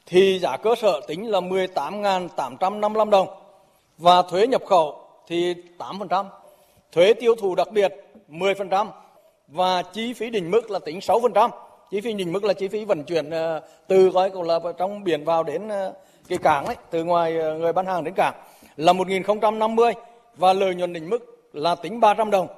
thì 0.06 0.38
giá 0.38 0.56
cơ 0.56 0.74
sở 0.74 1.00
tính 1.06 1.30
là 1.30 1.40
18.855 1.40 3.10
đồng 3.10 3.28
và 3.98 4.22
thuế 4.22 4.46
nhập 4.46 4.62
khẩu 4.66 5.00
thì 5.26 5.54
8%, 5.78 6.24
thuế 6.92 7.14
tiêu 7.14 7.34
thụ 7.34 7.54
đặc 7.54 7.68
biệt 7.72 7.94
10% 8.28 8.86
và 9.48 9.82
chi 9.82 10.12
phí 10.12 10.30
đỉnh 10.30 10.50
mức 10.50 10.70
là 10.70 10.78
tính 10.78 10.98
6%. 10.98 11.50
Chi 11.90 12.00
phí 12.00 12.12
đỉnh 12.12 12.32
mức 12.32 12.44
là 12.44 12.52
chi 12.52 12.68
phí 12.68 12.84
vận 12.84 13.04
chuyển 13.04 13.30
à, 13.30 13.60
từ 13.86 14.08
gói 14.08 14.30
cũng 14.30 14.42
là 14.42 14.60
trong 14.78 15.04
biển 15.04 15.24
vào 15.24 15.42
đến 15.42 15.68
cái 16.28 16.38
cảng 16.38 16.66
ấy, 16.66 16.76
từ 16.90 17.04
ngoài 17.04 17.32
người 17.32 17.72
bán 17.72 17.86
hàng 17.86 18.04
đến 18.04 18.14
cảng 18.14 18.34
là 18.78 18.92
1050 18.92 19.92
và 20.36 20.52
lợi 20.52 20.74
nhuận 20.74 20.92
định 20.92 21.10
mức 21.10 21.48
là 21.52 21.74
tính 21.74 22.00
300 22.00 22.30
đồng 22.30 22.48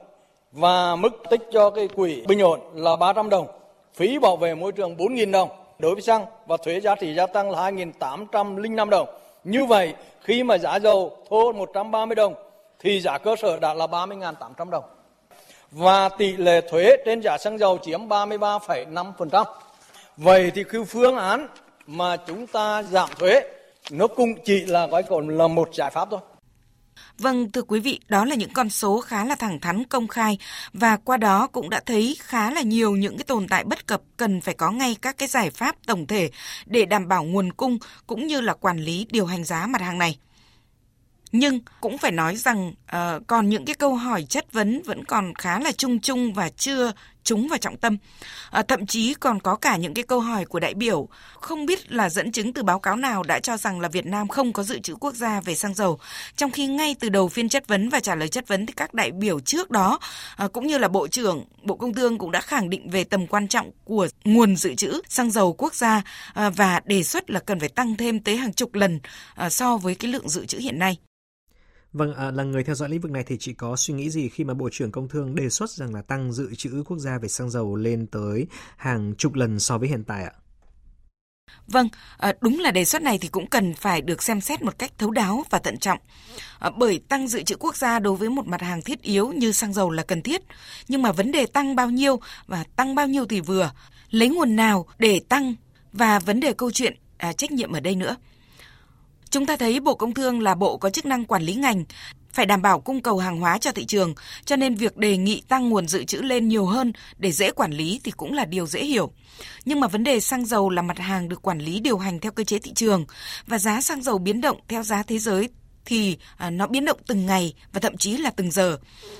và 0.52 0.96
mức 0.96 1.10
tích 1.30 1.40
cho 1.52 1.70
cái 1.70 1.88
quỹ 1.88 2.22
bình 2.28 2.40
ổn 2.40 2.60
là 2.74 2.96
300 2.96 3.30
đồng, 3.30 3.46
phí 3.94 4.18
bảo 4.18 4.36
vệ 4.36 4.54
môi 4.54 4.72
trường 4.72 4.96
4.000 4.96 5.30
đồng 5.30 5.48
đối 5.78 5.94
với 5.94 6.02
xăng 6.02 6.26
và 6.46 6.56
thuế 6.56 6.80
giá 6.80 6.94
trị 6.94 7.14
gia 7.14 7.26
tăng 7.26 7.50
là 7.50 7.70
2.805 7.70 8.88
đồng. 8.88 9.08
Như 9.44 9.64
vậy, 9.64 9.94
khi 10.20 10.42
mà 10.42 10.58
giá 10.58 10.76
dầu 10.76 11.16
thô 11.30 11.52
130 11.52 12.14
đồng 12.14 12.34
thì 12.78 13.00
giá 13.00 13.18
cơ 13.18 13.36
sở 13.36 13.58
đã 13.58 13.74
là 13.74 13.86
30.800 13.86 14.70
đồng. 14.70 14.84
Và 15.70 16.08
tỷ 16.08 16.32
lệ 16.32 16.60
thuế 16.60 16.96
trên 17.04 17.20
giá 17.22 17.38
xăng 17.38 17.58
dầu 17.58 17.78
chiếm 17.78 18.08
33,5%. 18.08 19.44
Vậy 20.16 20.52
thì 20.54 20.64
cái 20.64 20.84
phương 20.84 21.16
án 21.16 21.48
mà 21.86 22.16
chúng 22.16 22.46
ta 22.46 22.82
giảm 22.82 23.08
thuế 23.18 23.42
nó 23.90 24.06
cũng 24.06 24.34
chỉ 24.44 24.60
là 24.60 24.86
gói 24.86 25.02
còn 25.02 25.28
là 25.28 25.48
một 25.48 25.68
giải 25.74 25.90
pháp 25.90 26.08
thôi. 26.10 26.20
Vâng, 27.18 27.52
thưa 27.52 27.62
quý 27.62 27.80
vị, 27.80 28.00
đó 28.08 28.24
là 28.24 28.34
những 28.34 28.52
con 28.52 28.70
số 28.70 29.00
khá 29.00 29.24
là 29.24 29.34
thẳng 29.34 29.60
thắn 29.60 29.84
công 29.84 30.08
khai 30.08 30.38
và 30.72 30.96
qua 30.96 31.16
đó 31.16 31.46
cũng 31.46 31.70
đã 31.70 31.80
thấy 31.86 32.16
khá 32.20 32.50
là 32.50 32.62
nhiều 32.62 32.96
những 32.96 33.16
cái 33.16 33.24
tồn 33.24 33.48
tại 33.48 33.64
bất 33.64 33.86
cập 33.86 34.00
cần 34.16 34.40
phải 34.40 34.54
có 34.54 34.70
ngay 34.70 34.96
các 35.02 35.18
cái 35.18 35.28
giải 35.28 35.50
pháp 35.50 35.76
tổng 35.86 36.06
thể 36.06 36.30
để 36.66 36.84
đảm 36.84 37.08
bảo 37.08 37.24
nguồn 37.24 37.52
cung 37.52 37.78
cũng 38.06 38.26
như 38.26 38.40
là 38.40 38.54
quản 38.54 38.78
lý 38.78 39.06
điều 39.10 39.26
hành 39.26 39.44
giá 39.44 39.66
mặt 39.66 39.80
hàng 39.80 39.98
này. 39.98 40.18
Nhưng 41.32 41.60
cũng 41.80 41.98
phải 41.98 42.12
nói 42.12 42.36
rằng 42.36 42.68
uh, 42.68 43.26
còn 43.26 43.48
những 43.48 43.64
cái 43.64 43.74
câu 43.74 43.94
hỏi 43.94 44.26
chất 44.28 44.52
vấn 44.52 44.82
vẫn 44.82 45.04
còn 45.04 45.34
khá 45.34 45.58
là 45.60 45.72
chung 45.72 46.00
chung 46.00 46.32
và 46.32 46.48
chưa 46.48 46.92
trúng 47.30 47.48
vào 47.48 47.58
trọng 47.58 47.76
tâm. 47.76 47.96
À, 48.50 48.62
thậm 48.62 48.86
chí 48.86 49.14
còn 49.14 49.40
có 49.40 49.56
cả 49.56 49.76
những 49.76 49.94
cái 49.94 50.04
câu 50.04 50.20
hỏi 50.20 50.44
của 50.44 50.60
đại 50.60 50.74
biểu 50.74 51.08
không 51.40 51.66
biết 51.66 51.92
là 51.92 52.10
dẫn 52.10 52.32
chứng 52.32 52.52
từ 52.52 52.62
báo 52.62 52.78
cáo 52.78 52.96
nào 52.96 53.22
đã 53.22 53.40
cho 53.40 53.56
rằng 53.56 53.80
là 53.80 53.88
Việt 53.88 54.06
Nam 54.06 54.28
không 54.28 54.52
có 54.52 54.62
dự 54.62 54.78
trữ 54.78 54.94
quốc 54.94 55.14
gia 55.14 55.40
về 55.40 55.54
xăng 55.54 55.74
dầu. 55.74 55.98
Trong 56.36 56.50
khi 56.50 56.66
ngay 56.66 56.96
từ 57.00 57.08
đầu 57.08 57.28
phiên 57.28 57.48
chất 57.48 57.68
vấn 57.68 57.88
và 57.88 58.00
trả 58.00 58.14
lời 58.14 58.28
chất 58.28 58.48
vấn 58.48 58.66
thì 58.66 58.72
các 58.76 58.94
đại 58.94 59.10
biểu 59.10 59.40
trước 59.40 59.70
đó 59.70 59.98
à, 60.36 60.48
cũng 60.52 60.66
như 60.66 60.78
là 60.78 60.88
Bộ 60.88 61.08
trưởng 61.08 61.44
Bộ 61.62 61.74
Công 61.74 61.94
Thương 61.94 62.18
cũng 62.18 62.30
đã 62.30 62.40
khẳng 62.40 62.70
định 62.70 62.90
về 62.90 63.04
tầm 63.04 63.26
quan 63.26 63.48
trọng 63.48 63.70
của 63.84 64.08
nguồn 64.24 64.56
dự 64.56 64.74
trữ 64.74 65.00
xăng 65.08 65.30
dầu 65.30 65.52
quốc 65.52 65.74
gia 65.74 66.02
à, 66.34 66.50
và 66.50 66.80
đề 66.84 67.02
xuất 67.02 67.30
là 67.30 67.40
cần 67.40 67.60
phải 67.60 67.68
tăng 67.68 67.96
thêm 67.96 68.20
tới 68.20 68.36
hàng 68.36 68.52
chục 68.52 68.74
lần 68.74 69.00
à, 69.34 69.50
so 69.50 69.76
với 69.76 69.94
cái 69.94 70.12
lượng 70.12 70.28
dự 70.28 70.46
trữ 70.46 70.58
hiện 70.58 70.78
nay. 70.78 71.09
Vâng, 71.92 72.14
à, 72.14 72.30
là 72.30 72.44
người 72.44 72.64
theo 72.64 72.74
dõi 72.74 72.88
lĩnh 72.88 73.00
vực 73.00 73.10
này 73.10 73.24
thì 73.26 73.36
chị 73.38 73.52
có 73.52 73.76
suy 73.76 73.94
nghĩ 73.94 74.10
gì 74.10 74.28
khi 74.28 74.44
mà 74.44 74.54
Bộ 74.54 74.68
trưởng 74.72 74.92
Công 74.92 75.08
Thương 75.08 75.34
đề 75.34 75.48
xuất 75.48 75.70
rằng 75.70 75.94
là 75.94 76.02
tăng 76.02 76.32
dự 76.32 76.54
trữ 76.54 76.82
quốc 76.86 76.98
gia 76.98 77.18
về 77.18 77.28
xăng 77.28 77.50
dầu 77.50 77.76
lên 77.76 78.06
tới 78.06 78.46
hàng 78.76 79.14
chục 79.18 79.34
lần 79.34 79.60
so 79.60 79.78
với 79.78 79.88
hiện 79.88 80.04
tại 80.04 80.24
ạ? 80.24 80.32
Vâng, 81.66 81.88
à, 82.18 82.32
đúng 82.40 82.60
là 82.60 82.70
đề 82.70 82.84
xuất 82.84 83.02
này 83.02 83.18
thì 83.18 83.28
cũng 83.28 83.46
cần 83.46 83.74
phải 83.74 84.00
được 84.00 84.22
xem 84.22 84.40
xét 84.40 84.62
một 84.62 84.78
cách 84.78 84.92
thấu 84.98 85.10
đáo 85.10 85.44
và 85.50 85.58
thận 85.58 85.78
trọng. 85.78 85.98
À, 86.58 86.70
bởi 86.76 87.00
tăng 87.08 87.28
dự 87.28 87.42
trữ 87.42 87.56
quốc 87.56 87.76
gia 87.76 87.98
đối 87.98 88.16
với 88.16 88.28
một 88.28 88.46
mặt 88.46 88.62
hàng 88.62 88.82
thiết 88.82 89.02
yếu 89.02 89.32
như 89.32 89.52
xăng 89.52 89.72
dầu 89.72 89.90
là 89.90 90.02
cần 90.02 90.22
thiết, 90.22 90.42
nhưng 90.88 91.02
mà 91.02 91.12
vấn 91.12 91.32
đề 91.32 91.46
tăng 91.46 91.76
bao 91.76 91.90
nhiêu 91.90 92.20
và 92.46 92.64
tăng 92.76 92.94
bao 92.94 93.06
nhiêu 93.06 93.26
thì 93.26 93.40
vừa, 93.40 93.70
lấy 94.10 94.28
nguồn 94.28 94.56
nào 94.56 94.86
để 94.98 95.20
tăng 95.28 95.54
và 95.92 96.18
vấn 96.18 96.40
đề 96.40 96.52
câu 96.52 96.70
chuyện 96.70 96.96
à, 97.18 97.32
trách 97.32 97.52
nhiệm 97.52 97.72
ở 97.72 97.80
đây 97.80 97.94
nữa. 97.94 98.16
Chúng 99.30 99.46
ta 99.46 99.56
thấy 99.56 99.80
Bộ 99.80 99.94
Công 99.94 100.14
Thương 100.14 100.42
là 100.42 100.54
bộ 100.54 100.76
có 100.76 100.90
chức 100.90 101.06
năng 101.06 101.24
quản 101.24 101.42
lý 101.42 101.54
ngành, 101.54 101.84
phải 102.32 102.46
đảm 102.46 102.62
bảo 102.62 102.80
cung 102.80 103.02
cầu 103.02 103.18
hàng 103.18 103.40
hóa 103.40 103.58
cho 103.58 103.72
thị 103.72 103.84
trường, 103.84 104.14
cho 104.44 104.56
nên 104.56 104.74
việc 104.74 104.96
đề 104.96 105.16
nghị 105.16 105.42
tăng 105.48 105.68
nguồn 105.68 105.88
dự 105.88 106.04
trữ 106.04 106.18
lên 106.18 106.48
nhiều 106.48 106.66
hơn 106.66 106.92
để 107.18 107.32
dễ 107.32 107.50
quản 107.50 107.72
lý 107.72 108.00
thì 108.04 108.10
cũng 108.10 108.32
là 108.32 108.44
điều 108.44 108.66
dễ 108.66 108.84
hiểu. 108.84 109.12
Nhưng 109.64 109.80
mà 109.80 109.88
vấn 109.88 110.04
đề 110.04 110.20
xăng 110.20 110.46
dầu 110.46 110.70
là 110.70 110.82
mặt 110.82 110.98
hàng 110.98 111.28
được 111.28 111.42
quản 111.42 111.58
lý 111.58 111.80
điều 111.80 111.98
hành 111.98 112.20
theo 112.20 112.32
cơ 112.32 112.44
chế 112.44 112.58
thị 112.58 112.72
trường 112.74 113.06
và 113.46 113.58
giá 113.58 113.80
xăng 113.80 114.02
dầu 114.02 114.18
biến 114.18 114.40
động 114.40 114.60
theo 114.68 114.82
giá 114.82 115.02
thế 115.02 115.18
giới 115.18 115.48
thì 115.84 116.16
à, 116.36 116.50
nó 116.50 116.66
biến 116.66 116.84
động 116.84 116.98
từng 117.06 117.26
ngày 117.26 117.54
và 117.72 117.80
thậm 117.80 117.96
chí 117.96 118.16
là 118.16 118.30
từng 118.30 118.50
giờ. 118.50 118.78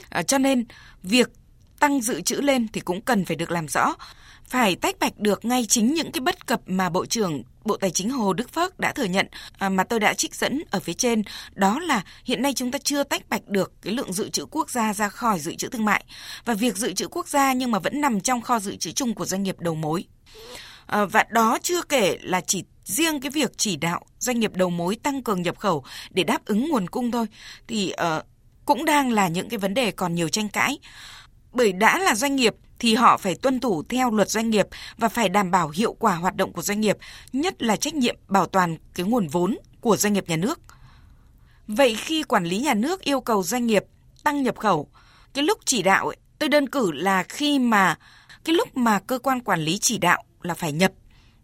À, 0.09 0.23
cho 0.23 0.39
nên 0.39 0.65
việc 1.03 1.31
tăng 1.79 2.01
dự 2.01 2.21
trữ 2.21 2.37
lên 2.37 2.69
thì 2.73 2.81
cũng 2.81 3.01
cần 3.01 3.25
phải 3.25 3.37
được 3.37 3.51
làm 3.51 3.69
rõ 3.69 3.95
phải 4.51 4.77
tách 4.77 4.99
bạch 4.99 5.19
được 5.19 5.45
ngay 5.45 5.67
chính 5.69 5.95
những 5.95 6.13
cái 6.13 6.21
bất 6.21 6.47
cập 6.47 6.61
mà 6.67 6.89
Bộ 6.89 7.07
trưởng 7.07 7.43
Bộ 7.65 7.77
Tài 7.77 7.91
chính 7.91 8.11
Hồ 8.11 8.33
Đức 8.33 8.53
Phước 8.53 8.81
đã 8.81 8.93
thừa 8.93 9.05
nhận 9.05 9.27
à, 9.59 9.69
mà 9.69 9.85
tôi 9.85 10.01
đã 10.01 10.15
trích 10.15 10.35
dẫn 10.35 10.63
ở 10.71 10.81
phía 10.81 10.93
trên, 10.93 11.23
đó 11.53 11.79
là 11.79 12.05
hiện 12.25 12.43
nay 12.43 12.53
chúng 12.53 12.71
ta 12.71 12.79
chưa 12.85 13.05
tách 13.05 13.29
bạch 13.29 13.49
được 13.49 13.73
cái 13.83 13.95
lượng 13.95 14.13
dự 14.13 14.29
trữ 14.29 14.47
quốc 14.51 14.71
gia 14.71 14.95
ra 14.95 15.09
khỏi 15.09 15.39
dự 15.39 15.55
trữ 15.55 15.69
thương 15.69 15.85
mại 15.85 16.05
và 16.45 16.55
việc 16.55 16.77
dự 16.77 16.93
trữ 16.93 17.09
quốc 17.09 17.29
gia 17.29 17.53
nhưng 17.53 17.71
mà 17.71 17.79
vẫn 17.79 18.01
nằm 18.01 18.21
trong 18.21 18.41
kho 18.41 18.59
dự 18.59 18.77
trữ 18.77 18.93
chung 18.93 19.15
của 19.15 19.25
doanh 19.25 19.43
nghiệp 19.43 19.61
đầu 19.61 19.75
mối. 19.75 20.05
À, 20.87 21.05
và 21.05 21.25
đó 21.31 21.59
chưa 21.63 21.83
kể 21.83 22.19
là 22.23 22.41
chỉ 22.41 22.65
riêng 22.85 23.21
cái 23.21 23.31
việc 23.31 23.53
chỉ 23.57 23.77
đạo 23.77 24.05
doanh 24.19 24.41
nghiệp 24.41 24.55
đầu 24.55 24.71
mối 24.71 24.97
tăng 25.03 25.23
cường 25.23 25.43
nhập 25.43 25.59
khẩu 25.59 25.85
để 26.11 26.25
đáp 26.25 26.45
ứng 26.45 26.69
nguồn 26.69 26.89
cung 26.89 27.11
thôi 27.11 27.27
thì 27.69 27.93
uh, 28.19 28.25
cũng 28.65 28.85
đang 28.85 29.13
là 29.13 29.29
những 29.29 29.49
cái 29.49 29.59
vấn 29.59 29.75
đề 29.75 29.91
còn 29.91 30.15
nhiều 30.15 30.29
tranh 30.29 30.49
cãi. 30.49 30.79
Bởi 31.53 31.73
đã 31.73 31.99
là 31.99 32.15
doanh 32.15 32.37
nghiệp 32.37 32.55
thì 32.81 32.95
họ 32.95 33.17
phải 33.17 33.35
tuân 33.35 33.61
thủ 33.61 33.83
theo 33.89 34.11
luật 34.11 34.31
doanh 34.31 34.51
nghiệp 34.51 34.67
và 34.99 35.09
phải 35.09 35.29
đảm 35.29 35.51
bảo 35.51 35.69
hiệu 35.69 35.93
quả 35.93 36.15
hoạt 36.15 36.37
động 36.37 36.53
của 36.53 36.63
doanh 36.63 36.81
nghiệp, 36.81 36.99
nhất 37.33 37.63
là 37.63 37.77
trách 37.77 37.95
nhiệm 37.95 38.17
bảo 38.29 38.47
toàn 38.47 38.77
cái 38.95 39.07
nguồn 39.07 39.29
vốn 39.29 39.59
của 39.81 39.97
doanh 39.97 40.13
nghiệp 40.13 40.25
nhà 40.29 40.37
nước. 40.37 40.61
Vậy 41.67 41.95
khi 41.95 42.23
quản 42.23 42.45
lý 42.45 42.59
nhà 42.59 42.75
nước 42.75 43.01
yêu 43.01 43.21
cầu 43.21 43.43
doanh 43.43 43.67
nghiệp 43.67 43.85
tăng 44.25 44.43
nhập 44.43 44.59
khẩu, 44.59 44.89
cái 45.35 45.45
lúc 45.45 45.59
chỉ 45.65 45.83
đạo 45.83 46.07
ấy, 46.07 46.17
tôi 46.39 46.49
đơn 46.49 46.69
cử 46.69 46.93
là 46.93 47.23
khi 47.23 47.59
mà 47.59 47.99
cái 48.45 48.55
lúc 48.55 48.77
mà 48.77 48.99
cơ 48.99 49.19
quan 49.19 49.41
quản 49.41 49.61
lý 49.61 49.79
chỉ 49.79 49.99
đạo 49.99 50.25
là 50.43 50.55
phải 50.55 50.73
nhập 50.73 50.93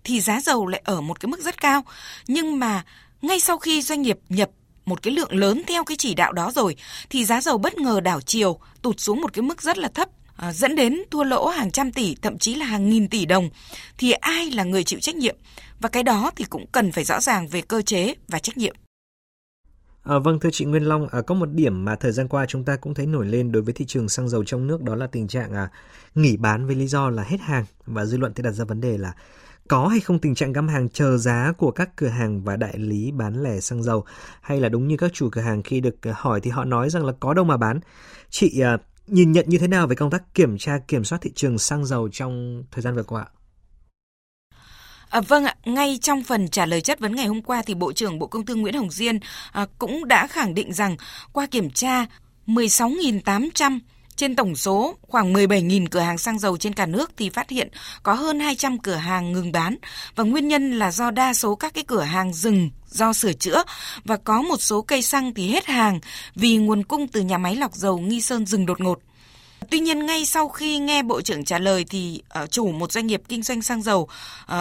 thì 0.04 0.20
giá 0.20 0.40
dầu 0.40 0.66
lại 0.66 0.82
ở 0.84 1.00
một 1.00 1.20
cái 1.20 1.28
mức 1.28 1.40
rất 1.40 1.60
cao. 1.60 1.84
Nhưng 2.26 2.58
mà 2.58 2.84
ngay 3.22 3.40
sau 3.40 3.58
khi 3.58 3.82
doanh 3.82 4.02
nghiệp 4.02 4.18
nhập 4.28 4.50
một 4.84 5.02
cái 5.02 5.14
lượng 5.14 5.34
lớn 5.34 5.62
theo 5.66 5.84
cái 5.84 5.96
chỉ 5.96 6.14
đạo 6.14 6.32
đó 6.32 6.50
rồi 6.54 6.76
thì 7.10 7.24
giá 7.24 7.40
dầu 7.40 7.58
bất 7.58 7.78
ngờ 7.78 8.00
đảo 8.00 8.20
chiều 8.20 8.58
tụt 8.82 9.00
xuống 9.00 9.20
một 9.20 9.32
cái 9.32 9.42
mức 9.42 9.62
rất 9.62 9.78
là 9.78 9.88
thấp 9.88 10.08
À, 10.36 10.52
dẫn 10.52 10.76
đến 10.76 10.96
thua 11.10 11.24
lỗ 11.24 11.48
hàng 11.48 11.70
trăm 11.70 11.92
tỷ 11.92 12.14
thậm 12.22 12.38
chí 12.38 12.54
là 12.54 12.66
hàng 12.66 12.88
nghìn 12.88 13.08
tỷ 13.08 13.26
đồng 13.26 13.50
thì 13.98 14.12
ai 14.12 14.50
là 14.50 14.64
người 14.64 14.84
chịu 14.84 15.00
trách 15.00 15.16
nhiệm 15.16 15.36
và 15.80 15.88
cái 15.88 16.02
đó 16.02 16.30
thì 16.36 16.44
cũng 16.44 16.66
cần 16.72 16.92
phải 16.92 17.04
rõ 17.04 17.20
ràng 17.20 17.48
về 17.48 17.60
cơ 17.60 17.82
chế 17.82 18.14
và 18.28 18.38
trách 18.38 18.56
nhiệm. 18.56 18.76
À, 20.02 20.18
vâng 20.18 20.40
thưa 20.40 20.50
chị 20.52 20.64
Nguyên 20.64 20.82
Long, 20.82 21.08
à, 21.08 21.20
có 21.20 21.34
một 21.34 21.46
điểm 21.46 21.84
mà 21.84 21.96
thời 21.96 22.12
gian 22.12 22.28
qua 22.28 22.46
chúng 22.46 22.64
ta 22.64 22.76
cũng 22.76 22.94
thấy 22.94 23.06
nổi 23.06 23.26
lên 23.26 23.52
đối 23.52 23.62
với 23.62 23.74
thị 23.74 23.84
trường 23.88 24.08
xăng 24.08 24.28
dầu 24.28 24.44
trong 24.44 24.66
nước 24.66 24.82
đó 24.82 24.94
là 24.94 25.06
tình 25.06 25.28
trạng 25.28 25.52
à, 25.52 25.68
nghỉ 26.14 26.36
bán 26.36 26.66
với 26.66 26.74
lý 26.74 26.86
do 26.86 27.10
là 27.10 27.22
hết 27.22 27.40
hàng 27.40 27.64
và 27.86 28.04
dư 28.04 28.16
luận 28.16 28.32
thì 28.34 28.42
đặt 28.42 28.50
ra 28.50 28.64
vấn 28.64 28.80
đề 28.80 28.98
là 28.98 29.12
có 29.68 29.86
hay 29.86 30.00
không 30.00 30.18
tình 30.18 30.34
trạng 30.34 30.52
găm 30.52 30.68
hàng 30.68 30.88
chờ 30.88 31.18
giá 31.18 31.52
của 31.58 31.70
các 31.70 31.96
cửa 31.96 32.08
hàng 32.08 32.42
và 32.44 32.56
đại 32.56 32.78
lý 32.78 33.12
bán 33.12 33.42
lẻ 33.42 33.60
xăng 33.60 33.82
dầu 33.82 34.04
hay 34.40 34.60
là 34.60 34.68
đúng 34.68 34.88
như 34.88 34.96
các 34.96 35.10
chủ 35.14 35.28
cửa 35.32 35.40
hàng 35.40 35.62
khi 35.62 35.80
được 35.80 36.06
à, 36.06 36.12
hỏi 36.16 36.40
thì 36.40 36.50
họ 36.50 36.64
nói 36.64 36.90
rằng 36.90 37.06
là 37.06 37.12
có 37.20 37.34
đâu 37.34 37.44
mà 37.44 37.56
bán. 37.56 37.80
Chị 38.30 38.60
à 38.60 38.78
nhìn 39.06 39.32
nhận 39.32 39.44
như 39.48 39.58
thế 39.58 39.68
nào 39.68 39.86
về 39.86 39.96
công 39.96 40.10
tác 40.10 40.34
kiểm 40.34 40.58
tra 40.58 40.78
kiểm 40.88 41.04
soát 41.04 41.18
thị 41.22 41.32
trường 41.34 41.58
xăng 41.58 41.84
dầu 41.84 42.08
trong 42.12 42.64
thời 42.70 42.82
gian 42.82 42.94
vừa 42.94 43.02
qua? 43.02 43.26
À, 45.08 45.20
vâng 45.20 45.44
ạ, 45.44 45.54
ngay 45.64 45.98
trong 46.02 46.22
phần 46.22 46.48
trả 46.48 46.66
lời 46.66 46.80
chất 46.80 47.00
vấn 47.00 47.16
ngày 47.16 47.26
hôm 47.26 47.42
qua 47.42 47.62
thì 47.66 47.74
Bộ 47.74 47.92
trưởng 47.92 48.18
Bộ 48.18 48.26
Công 48.26 48.46
Thương 48.46 48.60
Nguyễn 48.60 48.74
Hồng 48.74 48.90
Diên 48.90 49.18
à, 49.52 49.66
cũng 49.78 50.08
đã 50.08 50.26
khẳng 50.26 50.54
định 50.54 50.72
rằng 50.72 50.96
qua 51.32 51.46
kiểm 51.46 51.70
tra 51.70 52.06
16.800 52.46 53.78
trên 54.16 54.36
tổng 54.36 54.56
số 54.56 54.94
khoảng 55.02 55.32
17.000 55.32 55.86
cửa 55.90 56.00
hàng 56.00 56.18
xăng 56.18 56.38
dầu 56.38 56.56
trên 56.56 56.72
cả 56.72 56.86
nước 56.86 57.10
thì 57.16 57.30
phát 57.30 57.50
hiện 57.50 57.68
có 58.02 58.14
hơn 58.14 58.40
200 58.40 58.78
cửa 58.78 58.94
hàng 58.94 59.32
ngừng 59.32 59.52
bán 59.52 59.76
và 60.16 60.24
nguyên 60.24 60.48
nhân 60.48 60.78
là 60.78 60.90
do 60.90 61.10
đa 61.10 61.34
số 61.34 61.54
các 61.54 61.74
cái 61.74 61.84
cửa 61.86 62.02
hàng 62.02 62.32
dừng 62.32 62.70
do 62.88 63.12
sửa 63.12 63.32
chữa 63.32 63.62
và 64.04 64.16
có 64.16 64.42
một 64.42 64.62
số 64.62 64.82
cây 64.82 65.02
xăng 65.02 65.34
thì 65.34 65.48
hết 65.48 65.66
hàng 65.66 66.00
vì 66.34 66.56
nguồn 66.56 66.84
cung 66.84 67.08
từ 67.08 67.20
nhà 67.20 67.38
máy 67.38 67.56
lọc 67.56 67.74
dầu 67.74 67.98
Nghi 67.98 68.20
Sơn 68.20 68.46
dừng 68.46 68.66
đột 68.66 68.80
ngột. 68.80 68.98
Tuy 69.70 69.78
nhiên 69.78 70.06
ngay 70.06 70.26
sau 70.26 70.48
khi 70.48 70.78
nghe 70.78 71.02
Bộ 71.02 71.20
trưởng 71.20 71.44
trả 71.44 71.58
lời 71.58 71.84
thì 71.90 72.22
uh, 72.42 72.50
chủ 72.50 72.72
một 72.72 72.92
doanh 72.92 73.06
nghiệp 73.06 73.22
kinh 73.28 73.42
doanh 73.42 73.62
xăng 73.62 73.82
dầu 73.82 74.00
uh, 74.00 74.10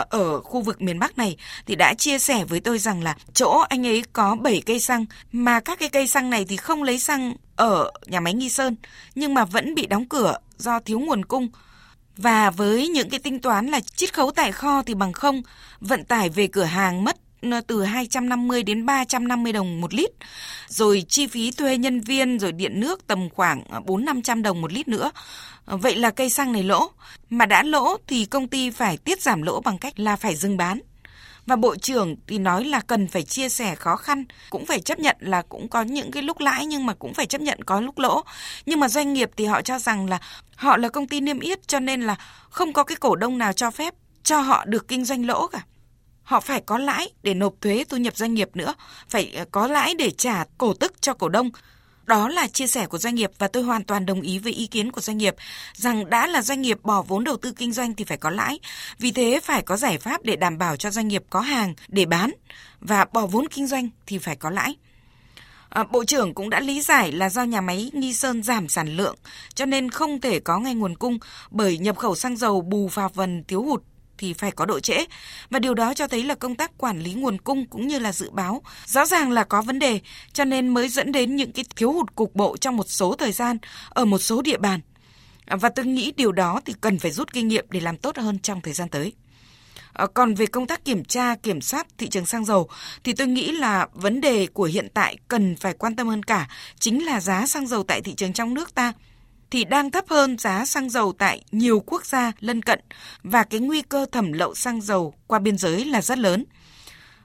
ở 0.09 0.41
khu 0.41 0.61
vực 0.61 0.81
miền 0.81 0.99
Bắc 0.99 1.17
này 1.17 1.37
thì 1.65 1.75
đã 1.75 1.93
chia 1.93 2.19
sẻ 2.19 2.45
với 2.45 2.59
tôi 2.59 2.79
rằng 2.79 3.03
là 3.03 3.15
chỗ 3.33 3.63
anh 3.69 3.87
ấy 3.87 4.03
có 4.13 4.35
7 4.35 4.61
cây 4.65 4.79
xăng 4.79 5.05
mà 5.31 5.59
các 5.59 5.79
cái 5.79 5.89
cây 5.89 6.07
xăng 6.07 6.29
này 6.29 6.45
thì 6.49 6.57
không 6.57 6.83
lấy 6.83 6.99
xăng 6.99 7.33
ở 7.55 7.91
nhà 8.05 8.19
máy 8.19 8.33
Nghi 8.33 8.49
Sơn 8.49 8.75
nhưng 9.15 9.33
mà 9.33 9.45
vẫn 9.45 9.75
bị 9.75 9.85
đóng 9.85 10.05
cửa 10.05 10.37
do 10.57 10.79
thiếu 10.79 10.99
nguồn 10.99 11.25
cung. 11.25 11.49
Và 12.17 12.49
với 12.49 12.87
những 12.87 13.09
cái 13.09 13.19
tính 13.19 13.39
toán 13.39 13.67
là 13.67 13.79
chiết 13.79 14.13
khấu 14.13 14.31
tại 14.31 14.51
kho 14.51 14.81
thì 14.81 14.93
bằng 14.93 15.13
không, 15.13 15.41
vận 15.79 16.05
tải 16.05 16.29
về 16.29 16.47
cửa 16.47 16.63
hàng 16.63 17.03
mất 17.03 17.17
Ờ, 17.51 17.61
từ 17.67 17.83
250 17.83 18.63
đến 18.63 18.85
350 18.85 19.53
đồng 19.53 19.81
một 19.81 19.93
lít. 19.93 20.09
Rồi 20.67 21.05
chi 21.09 21.27
phí 21.27 21.51
thuê 21.51 21.77
nhân 21.77 22.01
viên 22.01 22.39
rồi 22.39 22.51
điện 22.51 22.79
nước 22.79 23.07
tầm 23.07 23.29
khoảng 23.29 23.63
ờ, 23.69 23.79
4-500 23.79 24.41
đồng 24.41 24.61
một 24.61 24.73
lít 24.73 24.87
nữa. 24.87 25.11
Ờ, 25.65 25.77
vậy 25.77 25.95
là 25.95 26.11
cây 26.11 26.29
xăng 26.29 26.51
này 26.51 26.63
lỗ. 26.63 26.89
Mà 27.29 27.45
đã 27.45 27.63
lỗ 27.63 27.97
thì 28.07 28.25
công 28.25 28.47
ty 28.47 28.69
phải 28.69 28.97
tiết 28.97 29.21
giảm 29.21 29.41
lỗ 29.41 29.61
bằng 29.61 29.77
cách 29.77 29.99
là 29.99 30.15
phải 30.15 30.35
dừng 30.35 30.57
bán. 30.57 30.79
Và 31.45 31.55
Bộ 31.55 31.75
trưởng 31.75 32.15
thì 32.27 32.37
nói 32.37 32.65
là 32.65 32.79
cần 32.79 33.07
phải 33.07 33.23
chia 33.23 33.49
sẻ 33.49 33.75
khó 33.75 33.95
khăn, 33.95 34.25
cũng 34.49 34.65
phải 34.65 34.79
chấp 34.79 34.99
nhận 34.99 35.15
là 35.19 35.41
cũng 35.41 35.69
có 35.69 35.81
những 35.81 36.11
cái 36.11 36.23
lúc 36.23 36.39
lãi 36.39 36.65
nhưng 36.65 36.85
mà 36.85 36.93
cũng 36.93 37.13
phải 37.13 37.25
chấp 37.25 37.41
nhận 37.41 37.63
có 37.63 37.81
lúc 37.81 37.99
lỗ. 37.99 38.21
Nhưng 38.65 38.79
mà 38.79 38.87
doanh 38.87 39.13
nghiệp 39.13 39.31
thì 39.37 39.45
họ 39.45 39.61
cho 39.61 39.79
rằng 39.79 40.09
là 40.09 40.19
họ 40.55 40.77
là 40.77 40.89
công 40.89 41.07
ty 41.07 41.21
niêm 41.21 41.39
yết 41.39 41.67
cho 41.67 41.79
nên 41.79 42.01
là 42.01 42.15
không 42.49 42.73
có 42.73 42.83
cái 42.83 42.95
cổ 42.95 43.15
đông 43.15 43.37
nào 43.37 43.53
cho 43.53 43.71
phép 43.71 43.93
cho 44.23 44.39
họ 44.39 44.65
được 44.65 44.87
kinh 44.87 45.05
doanh 45.05 45.25
lỗ 45.25 45.47
cả 45.47 45.61
họ 46.25 46.39
phải 46.39 46.61
có 46.61 46.77
lãi 46.77 47.09
để 47.23 47.33
nộp 47.33 47.53
thuế 47.61 47.83
thu 47.89 47.97
nhập 47.97 48.17
doanh 48.17 48.33
nghiệp 48.33 48.49
nữa, 48.53 48.73
phải 49.09 49.31
ờ, 49.35 49.45
có 49.51 49.67
lãi 49.67 49.93
để 49.95 50.11
trả 50.11 50.43
cổ 50.57 50.73
tức 50.73 51.01
cho 51.01 51.13
cổ 51.13 51.29
đông. 51.29 51.49
Đó 52.05 52.29
là 52.29 52.47
chia 52.47 52.67
sẻ 52.67 52.87
của 52.87 52.97
doanh 52.97 53.15
nghiệp 53.15 53.31
và 53.37 53.47
tôi 53.47 53.63
hoàn 53.63 53.83
toàn 53.83 54.05
đồng 54.05 54.21
ý 54.21 54.39
với 54.39 54.53
ý 54.53 54.67
kiến 54.67 54.91
của 54.91 55.01
doanh 55.01 55.17
nghiệp 55.17 55.35
rằng 55.73 56.09
đã 56.09 56.27
là 56.27 56.41
doanh 56.41 56.61
nghiệp 56.61 56.77
bỏ 56.83 57.01
vốn 57.01 57.23
đầu 57.23 57.37
tư 57.37 57.51
kinh 57.51 57.73
doanh 57.73 57.95
thì 57.95 58.03
phải 58.03 58.17
có 58.17 58.29
lãi. 58.29 58.59
Vì 58.99 59.11
thế 59.11 59.39
phải 59.43 59.61
có 59.61 59.77
giải 59.77 59.97
pháp 59.97 60.23
để 60.23 60.35
đảm 60.35 60.57
bảo 60.57 60.75
cho 60.75 60.91
doanh 60.91 61.07
nghiệp 61.07 61.23
có 61.29 61.39
hàng 61.39 61.73
để 61.87 62.05
bán 62.05 62.31
và 62.79 63.05
bỏ 63.13 63.25
vốn 63.25 63.47
kinh 63.47 63.67
doanh 63.67 63.89
thì 64.05 64.17
phải 64.17 64.35
có 64.35 64.49
lãi. 64.49 64.75
À, 65.69 65.83
Bộ 65.83 66.05
trưởng 66.05 66.33
cũng 66.33 66.49
đã 66.49 66.59
lý 66.59 66.81
giải 66.81 67.11
là 67.11 67.29
do 67.29 67.43
nhà 67.43 67.61
máy 67.61 67.91
Nghi 67.93 68.13
Sơn 68.13 68.43
giảm 68.43 68.69
sản 68.69 68.97
lượng 68.97 69.15
cho 69.53 69.65
nên 69.65 69.89
không 69.89 70.21
thể 70.21 70.39
có 70.39 70.59
ngay 70.59 70.75
nguồn 70.75 70.95
cung 70.95 71.17
bởi 71.49 71.77
nhập 71.77 71.97
khẩu 71.97 72.15
xăng 72.15 72.37
dầu 72.37 72.61
bù 72.61 72.87
vào 72.87 73.09
phần 73.09 73.43
thiếu 73.47 73.63
hụt 73.63 73.83
thì 74.17 74.33
phải 74.33 74.51
có 74.51 74.65
độ 74.65 74.79
trễ. 74.79 75.05
Và 75.49 75.59
điều 75.59 75.73
đó 75.73 75.93
cho 75.93 76.07
thấy 76.07 76.23
là 76.23 76.35
công 76.35 76.55
tác 76.55 76.71
quản 76.77 76.99
lý 76.99 77.13
nguồn 77.13 77.37
cung 77.37 77.65
cũng 77.65 77.87
như 77.87 77.99
là 77.99 78.11
dự 78.11 78.29
báo 78.29 78.61
rõ 78.85 79.05
ràng 79.05 79.31
là 79.31 79.43
có 79.43 79.61
vấn 79.61 79.79
đề 79.79 79.99
cho 80.33 80.45
nên 80.45 80.67
mới 80.67 80.89
dẫn 80.89 81.11
đến 81.11 81.35
những 81.35 81.51
cái 81.51 81.65
thiếu 81.75 81.91
hụt 81.91 82.15
cục 82.15 82.35
bộ 82.35 82.57
trong 82.57 82.77
một 82.77 82.89
số 82.89 83.15
thời 83.15 83.31
gian 83.31 83.57
ở 83.89 84.05
một 84.05 84.19
số 84.19 84.41
địa 84.41 84.57
bàn. 84.57 84.79
Và 85.47 85.69
tôi 85.69 85.85
nghĩ 85.85 86.13
điều 86.17 86.31
đó 86.31 86.61
thì 86.65 86.73
cần 86.81 86.99
phải 86.99 87.11
rút 87.11 87.33
kinh 87.33 87.47
nghiệm 87.47 87.65
để 87.69 87.79
làm 87.79 87.97
tốt 87.97 88.17
hơn 88.17 88.39
trong 88.39 88.61
thời 88.61 88.73
gian 88.73 88.89
tới. 88.89 89.13
Ờ, 89.93 90.07
còn 90.07 90.33
về 90.33 90.45
công 90.45 90.67
tác 90.67 90.85
kiểm 90.85 91.03
tra, 91.05 91.35
kiểm 91.35 91.61
soát 91.61 91.87
thị 91.97 92.07
trường 92.07 92.25
xăng 92.25 92.45
dầu 92.45 92.69
thì 93.03 93.13
tôi 93.13 93.27
nghĩ 93.27 93.51
là 93.51 93.87
vấn 93.93 94.21
đề 94.21 94.47
của 94.47 94.63
hiện 94.63 94.87
tại 94.93 95.17
cần 95.27 95.55
phải 95.55 95.73
quan 95.73 95.95
tâm 95.95 96.07
hơn 96.07 96.23
cả 96.23 96.47
chính 96.79 97.05
là 97.05 97.19
giá 97.19 97.47
xăng 97.47 97.67
dầu 97.67 97.83
tại 97.83 98.01
thị 98.01 98.13
trường 98.13 98.33
trong 98.33 98.53
nước 98.53 98.75
ta 98.75 98.93
thì 99.55 99.63
đang 99.63 99.91
thấp 99.91 100.05
hơn 100.09 100.37
giá 100.37 100.65
xăng 100.65 100.89
dầu 100.89 101.13
tại 101.17 101.41
nhiều 101.51 101.79
quốc 101.85 102.05
gia 102.05 102.31
lân 102.39 102.61
cận 102.61 102.79
và 103.23 103.43
cái 103.43 103.59
nguy 103.59 103.81
cơ 103.81 104.05
thẩm 104.11 104.33
lậu 104.33 104.55
xăng 104.55 104.81
dầu 104.81 105.13
qua 105.27 105.39
biên 105.39 105.57
giới 105.57 105.85
là 105.85 106.01
rất 106.01 106.17
lớn. 106.17 106.45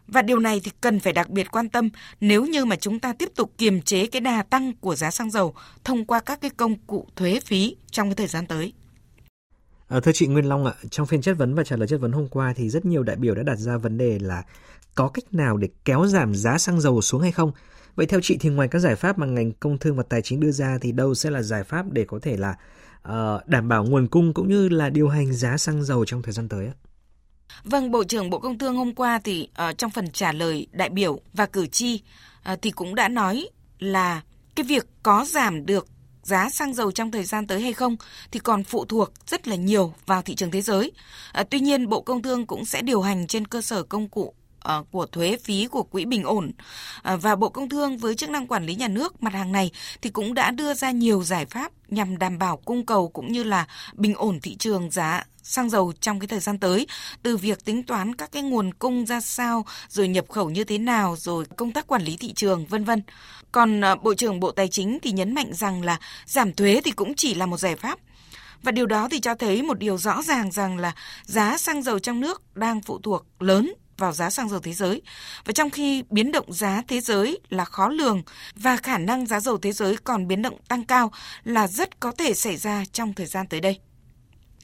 Và 0.06 0.22
điều 0.22 0.38
này 0.38 0.60
thì 0.64 0.70
cần 0.80 1.00
phải 1.00 1.12
đặc 1.12 1.30
biệt 1.30 1.50
quan 1.50 1.68
tâm 1.68 1.90
nếu 2.20 2.46
như 2.46 2.64
mà 2.64 2.76
chúng 2.76 3.00
ta 3.00 3.12
tiếp 3.12 3.28
tục 3.36 3.52
kiềm 3.58 3.82
chế 3.82 4.06
cái 4.06 4.20
đà 4.20 4.42
tăng 4.42 4.72
của 4.80 4.96
giá 4.96 5.10
xăng 5.10 5.30
dầu 5.30 5.54
thông 5.84 6.04
qua 6.04 6.20
các 6.20 6.40
cái 6.40 6.50
công 6.50 6.74
cụ 6.86 7.06
thuế 7.16 7.40
phí 7.40 7.76
trong 7.90 8.08
cái 8.08 8.14
thời 8.14 8.26
gian 8.26 8.46
tới. 8.46 8.72
À, 9.88 10.00
thưa 10.00 10.12
chị 10.14 10.26
Nguyên 10.26 10.48
Long 10.48 10.66
ạ, 10.66 10.72
trong 10.90 11.06
phiên 11.06 11.22
chất 11.22 11.34
vấn 11.38 11.54
và 11.54 11.64
trả 11.64 11.76
lời 11.76 11.88
chất 11.88 12.00
vấn 12.00 12.12
hôm 12.12 12.28
qua 12.28 12.52
thì 12.56 12.68
rất 12.68 12.84
nhiều 12.84 13.02
đại 13.02 13.16
biểu 13.16 13.34
đã 13.34 13.42
đặt 13.42 13.56
ra 13.56 13.76
vấn 13.76 13.98
đề 13.98 14.18
là 14.18 14.42
có 14.94 15.08
cách 15.08 15.34
nào 15.34 15.56
để 15.56 15.68
kéo 15.84 16.06
giảm 16.06 16.34
giá 16.34 16.58
xăng 16.58 16.80
dầu 16.80 17.00
xuống 17.02 17.22
hay 17.22 17.32
không? 17.32 17.52
Vậy 17.96 18.06
theo 18.06 18.20
chị 18.22 18.36
thì 18.40 18.48
ngoài 18.48 18.68
các 18.68 18.78
giải 18.78 18.96
pháp 18.96 19.18
mà 19.18 19.26
ngành 19.26 19.52
công 19.52 19.78
thương 19.78 19.96
và 19.96 20.02
tài 20.02 20.22
chính 20.22 20.40
đưa 20.40 20.50
ra 20.50 20.78
thì 20.80 20.92
đâu 20.92 21.14
sẽ 21.14 21.30
là 21.30 21.42
giải 21.42 21.64
pháp 21.64 21.92
để 21.92 22.04
có 22.04 22.18
thể 22.22 22.36
là 22.36 22.54
uh, 23.08 23.46
đảm 23.46 23.68
bảo 23.68 23.84
nguồn 23.84 24.06
cung 24.06 24.34
cũng 24.34 24.48
như 24.48 24.68
là 24.68 24.90
điều 24.90 25.08
hành 25.08 25.32
giá 25.32 25.56
xăng 25.56 25.84
dầu 25.84 26.04
trong 26.04 26.22
thời 26.22 26.32
gian 26.32 26.48
tới 26.48 26.66
ạ? 26.66 26.74
Vâng, 27.64 27.90
Bộ 27.90 28.04
trưởng 28.04 28.30
Bộ 28.30 28.38
Công 28.38 28.58
Thương 28.58 28.76
hôm 28.76 28.94
qua 28.94 29.20
thì 29.24 29.48
uh, 29.70 29.78
trong 29.78 29.90
phần 29.90 30.10
trả 30.10 30.32
lời 30.32 30.66
đại 30.72 30.88
biểu 30.88 31.20
và 31.32 31.46
cử 31.46 31.66
tri 31.66 32.02
uh, 32.52 32.62
thì 32.62 32.70
cũng 32.70 32.94
đã 32.94 33.08
nói 33.08 33.48
là 33.78 34.22
cái 34.54 34.64
việc 34.64 34.86
có 35.02 35.24
giảm 35.24 35.66
được 35.66 35.86
giá 36.22 36.50
xăng 36.50 36.74
dầu 36.74 36.92
trong 36.92 37.10
thời 37.10 37.24
gian 37.24 37.46
tới 37.46 37.60
hay 37.60 37.72
không 37.72 37.96
thì 38.30 38.40
còn 38.40 38.64
phụ 38.64 38.84
thuộc 38.84 39.12
rất 39.26 39.48
là 39.48 39.56
nhiều 39.56 39.92
vào 40.06 40.22
thị 40.22 40.34
trường 40.34 40.50
thế 40.50 40.62
giới. 40.62 40.92
À, 41.32 41.44
tuy 41.50 41.60
nhiên, 41.60 41.88
Bộ 41.88 42.00
Công 42.00 42.22
Thương 42.22 42.46
cũng 42.46 42.64
sẽ 42.64 42.82
điều 42.82 43.00
hành 43.00 43.26
trên 43.26 43.46
cơ 43.46 43.60
sở 43.60 43.82
công 43.82 44.08
cụ 44.08 44.34
Ờ, 44.60 44.84
của 44.90 45.06
thuế 45.06 45.36
phí 45.44 45.66
của 45.66 45.82
quỹ 45.82 46.04
bình 46.04 46.24
ổn 46.24 46.52
ờ, 47.02 47.16
và 47.16 47.36
Bộ 47.36 47.48
Công 47.48 47.68
Thương 47.68 47.98
với 47.98 48.14
chức 48.14 48.30
năng 48.30 48.46
quản 48.46 48.66
lý 48.66 48.74
nhà 48.74 48.88
nước, 48.88 49.22
mặt 49.22 49.32
hàng 49.32 49.52
này 49.52 49.70
thì 50.02 50.10
cũng 50.10 50.34
đã 50.34 50.50
đưa 50.50 50.74
ra 50.74 50.90
nhiều 50.90 51.22
giải 51.22 51.46
pháp 51.46 51.72
nhằm 51.88 52.18
đảm 52.18 52.38
bảo 52.38 52.56
cung 52.56 52.86
cầu 52.86 53.08
cũng 53.08 53.32
như 53.32 53.42
là 53.42 53.66
bình 53.94 54.14
ổn 54.14 54.40
thị 54.40 54.56
trường 54.56 54.90
giá 54.90 55.24
xăng 55.42 55.70
dầu 55.70 55.92
trong 56.00 56.20
cái 56.20 56.28
thời 56.28 56.40
gian 56.40 56.58
tới, 56.58 56.86
từ 57.22 57.36
việc 57.36 57.64
tính 57.64 57.82
toán 57.82 58.14
các 58.14 58.32
cái 58.32 58.42
nguồn 58.42 58.74
cung 58.74 59.06
ra 59.06 59.20
sao, 59.20 59.66
rồi 59.88 60.08
nhập 60.08 60.24
khẩu 60.28 60.50
như 60.50 60.64
thế 60.64 60.78
nào, 60.78 61.16
rồi 61.18 61.44
công 61.56 61.72
tác 61.72 61.86
quản 61.86 62.02
lý 62.02 62.16
thị 62.16 62.32
trường, 62.32 62.66
vân 62.66 62.84
vân. 62.84 63.02
Còn 63.52 63.80
ờ, 63.80 63.96
Bộ 63.96 64.14
trưởng 64.14 64.40
Bộ 64.40 64.50
Tài 64.50 64.68
chính 64.68 64.98
thì 65.02 65.12
nhấn 65.12 65.34
mạnh 65.34 65.50
rằng 65.52 65.82
là 65.82 65.98
giảm 66.26 66.52
thuế 66.52 66.80
thì 66.84 66.90
cũng 66.90 67.14
chỉ 67.14 67.34
là 67.34 67.46
một 67.46 67.56
giải 67.56 67.76
pháp 67.76 67.98
Và 68.62 68.72
điều 68.72 68.86
đó 68.86 69.08
thì 69.10 69.20
cho 69.20 69.34
thấy 69.34 69.62
một 69.62 69.78
điều 69.78 69.98
rõ 69.98 70.22
ràng 70.22 70.52
rằng 70.52 70.78
là 70.78 70.94
giá 71.24 71.58
xăng 71.58 71.82
dầu 71.82 71.98
trong 71.98 72.20
nước 72.20 72.56
đang 72.56 72.80
phụ 72.80 72.98
thuộc 73.02 73.26
lớn 73.38 73.72
vào 74.00 74.12
giá 74.12 74.30
xăng 74.30 74.48
dầu 74.48 74.60
thế 74.60 74.72
giới. 74.72 75.02
Và 75.44 75.52
trong 75.52 75.70
khi 75.70 76.04
biến 76.10 76.32
động 76.32 76.52
giá 76.52 76.82
thế 76.88 77.00
giới 77.00 77.40
là 77.48 77.64
khó 77.64 77.88
lường 77.88 78.22
và 78.54 78.76
khả 78.76 78.98
năng 78.98 79.26
giá 79.26 79.40
dầu 79.40 79.58
thế 79.58 79.72
giới 79.72 79.96
còn 80.04 80.28
biến 80.28 80.42
động 80.42 80.58
tăng 80.68 80.84
cao 80.84 81.12
là 81.44 81.68
rất 81.68 82.00
có 82.00 82.12
thể 82.18 82.34
xảy 82.34 82.56
ra 82.56 82.84
trong 82.92 83.14
thời 83.14 83.26
gian 83.26 83.46
tới 83.46 83.60
đây. 83.60 83.80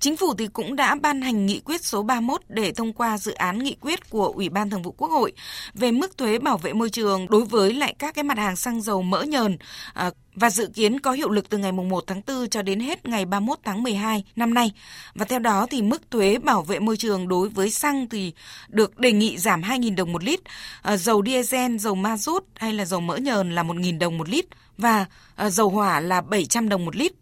Chính 0.00 0.16
phủ 0.16 0.34
thì 0.34 0.46
cũng 0.46 0.76
đã 0.76 0.94
ban 0.94 1.22
hành 1.22 1.46
nghị 1.46 1.60
quyết 1.60 1.84
số 1.84 2.02
31 2.02 2.40
để 2.48 2.72
thông 2.72 2.92
qua 2.92 3.18
dự 3.18 3.32
án 3.32 3.58
nghị 3.58 3.76
quyết 3.80 4.10
của 4.10 4.32
Ủy 4.34 4.48
ban 4.48 4.70
Thường 4.70 4.82
vụ 4.82 4.92
Quốc 4.92 5.08
hội 5.08 5.32
về 5.74 5.92
mức 5.92 6.18
thuế 6.18 6.38
bảo 6.38 6.58
vệ 6.58 6.72
môi 6.72 6.90
trường 6.90 7.26
đối 7.30 7.44
với 7.44 7.74
lại 7.74 7.94
các 7.98 8.14
cái 8.14 8.24
mặt 8.24 8.38
hàng 8.38 8.56
xăng 8.56 8.82
dầu 8.82 9.02
mỡ 9.02 9.22
nhờn 9.22 9.58
à, 9.94 10.10
và 10.34 10.50
dự 10.50 10.66
kiến 10.74 11.00
có 11.00 11.12
hiệu 11.12 11.30
lực 11.30 11.48
từ 11.48 11.58
ngày 11.58 11.72
1 11.72 12.04
tháng 12.06 12.22
4 12.26 12.48
cho 12.48 12.62
đến 12.62 12.80
hết 12.80 13.08
ngày 13.08 13.24
31 13.24 13.58
tháng 13.64 13.82
12 13.82 14.24
năm 14.36 14.54
nay. 14.54 14.72
Và 15.14 15.24
theo 15.24 15.38
đó 15.38 15.66
thì 15.70 15.82
mức 15.82 16.10
thuế 16.10 16.38
bảo 16.38 16.62
vệ 16.62 16.78
môi 16.78 16.96
trường 16.96 17.28
đối 17.28 17.48
với 17.48 17.70
xăng 17.70 18.08
thì 18.08 18.32
được 18.68 18.98
đề 18.98 19.12
nghị 19.12 19.38
giảm 19.38 19.62
2.000 19.62 19.96
đồng 19.96 20.12
một 20.12 20.24
lít, 20.24 20.40
à, 20.82 20.96
dầu 20.96 21.22
diesel, 21.26 21.76
dầu 21.76 21.94
ma 21.94 22.16
rút 22.16 22.44
hay 22.54 22.72
là 22.72 22.84
dầu 22.84 23.00
mỡ 23.00 23.16
nhờn 23.16 23.54
là 23.54 23.62
1.000 23.62 23.98
đồng 23.98 24.18
một 24.18 24.28
lít 24.28 24.44
và 24.78 25.06
à, 25.36 25.50
dầu 25.50 25.68
hỏa 25.68 26.00
là 26.00 26.20
700 26.20 26.68
đồng 26.68 26.84
một 26.84 26.96
lít 26.96 27.12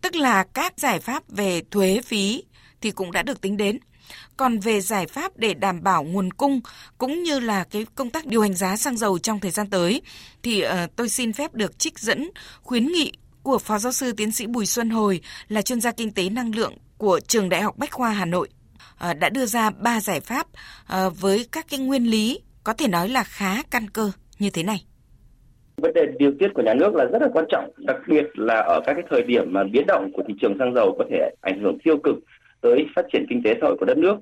tức 0.00 0.16
là 0.16 0.44
các 0.44 0.74
giải 0.76 1.00
pháp 1.00 1.22
về 1.28 1.62
thuế 1.70 2.00
phí 2.04 2.44
thì 2.80 2.90
cũng 2.90 3.12
đã 3.12 3.22
được 3.22 3.40
tính 3.40 3.56
đến. 3.56 3.78
Còn 4.36 4.58
về 4.58 4.80
giải 4.80 5.06
pháp 5.06 5.36
để 5.36 5.54
đảm 5.54 5.82
bảo 5.82 6.04
nguồn 6.04 6.32
cung 6.32 6.60
cũng 6.98 7.22
như 7.22 7.40
là 7.40 7.64
cái 7.64 7.86
công 7.94 8.10
tác 8.10 8.26
điều 8.26 8.42
hành 8.42 8.54
giá 8.54 8.76
xăng 8.76 8.96
dầu 8.96 9.18
trong 9.18 9.40
thời 9.40 9.50
gian 9.50 9.70
tới 9.70 10.02
thì 10.42 10.64
uh, 10.64 10.70
tôi 10.96 11.08
xin 11.08 11.32
phép 11.32 11.54
được 11.54 11.78
trích 11.78 11.98
dẫn 11.98 12.30
khuyến 12.62 12.86
nghị 12.86 13.12
của 13.42 13.58
Phó 13.58 13.78
Giáo 13.78 13.92
sư 13.92 14.12
Tiến 14.12 14.32
sĩ 14.32 14.46
Bùi 14.46 14.66
Xuân 14.66 14.90
Hồi 14.90 15.20
là 15.48 15.62
chuyên 15.62 15.80
gia 15.80 15.92
kinh 15.92 16.12
tế 16.12 16.28
năng 16.28 16.54
lượng 16.54 16.76
của 16.98 17.20
Trường 17.20 17.48
Đại 17.48 17.62
học 17.62 17.78
Bách 17.78 17.90
khoa 17.90 18.10
Hà 18.10 18.24
Nội 18.24 18.48
uh, 19.10 19.16
đã 19.18 19.28
đưa 19.28 19.46
ra 19.46 19.70
ba 19.70 20.00
giải 20.00 20.20
pháp 20.20 20.46
uh, 20.46 21.20
với 21.20 21.46
các 21.52 21.66
cái 21.68 21.80
nguyên 21.80 22.10
lý 22.10 22.40
có 22.64 22.72
thể 22.72 22.88
nói 22.88 23.08
là 23.08 23.24
khá 23.24 23.62
căn 23.62 23.90
cơ 23.90 24.12
như 24.38 24.50
thế 24.50 24.62
này 24.62 24.84
vấn 25.80 25.92
đề 25.94 26.06
điều 26.18 26.32
tiết 26.38 26.48
của 26.54 26.62
nhà 26.62 26.74
nước 26.74 26.94
là 26.94 27.04
rất 27.04 27.22
là 27.22 27.28
quan 27.32 27.44
trọng, 27.48 27.70
đặc 27.76 27.96
biệt 28.08 28.26
là 28.34 28.54
ở 28.54 28.80
các 28.86 28.94
cái 28.94 29.04
thời 29.10 29.22
điểm 29.22 29.52
mà 29.52 29.64
biến 29.64 29.84
động 29.86 30.10
của 30.12 30.22
thị 30.28 30.34
trường 30.40 30.58
xăng 30.58 30.74
dầu 30.74 30.96
có 30.98 31.04
thể 31.10 31.30
ảnh 31.40 31.60
hưởng 31.60 31.78
tiêu 31.84 31.96
cực 31.96 32.16
tới 32.60 32.86
phát 32.96 33.06
triển 33.12 33.26
kinh 33.28 33.42
tế 33.42 33.54
xã 33.60 33.66
hội 33.66 33.76
của 33.80 33.86
đất 33.86 33.98
nước. 33.98 34.16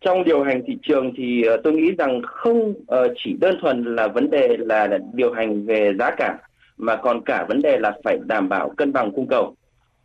Trong 0.00 0.24
điều 0.24 0.42
hành 0.42 0.62
thị 0.66 0.78
trường 0.82 1.12
thì 1.16 1.42
ờ, 1.42 1.56
tôi 1.64 1.72
nghĩ 1.72 1.92
rằng 1.98 2.22
không 2.22 2.74
ờ, 2.86 3.08
chỉ 3.16 3.36
đơn 3.40 3.58
thuần 3.60 3.84
là 3.84 4.08
vấn 4.08 4.30
đề 4.30 4.56
là 4.58 4.98
điều 5.14 5.32
hành 5.32 5.66
về 5.66 5.92
giá 5.98 6.10
cả, 6.10 6.38
mà 6.76 6.96
còn 6.96 7.24
cả 7.24 7.46
vấn 7.48 7.62
đề 7.62 7.78
là 7.78 7.92
phải 8.04 8.18
đảm 8.26 8.48
bảo 8.48 8.70
cân 8.76 8.92
bằng 8.92 9.12
cung 9.12 9.26
cầu. 9.26 9.54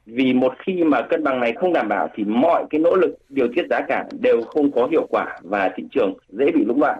Vì 0.05 0.33
một 0.33 0.53
khi 0.59 0.83
mà 0.83 1.01
cân 1.01 1.23
bằng 1.23 1.39
này 1.39 1.53
không 1.53 1.73
đảm 1.73 1.87
bảo 1.87 2.09
thì 2.15 2.23
mọi 2.23 2.65
cái 2.69 2.81
nỗ 2.81 2.95
lực 2.95 3.15
điều 3.29 3.47
tiết 3.55 3.65
giá 3.69 3.81
cả 3.87 4.05
đều 4.19 4.41
không 4.41 4.71
có 4.71 4.87
hiệu 4.91 5.07
quả 5.09 5.39
và 5.43 5.71
thị 5.75 5.83
trường 5.91 6.13
dễ 6.29 6.45
bị 6.51 6.65
lũng 6.65 6.79
đoạn. 6.79 6.99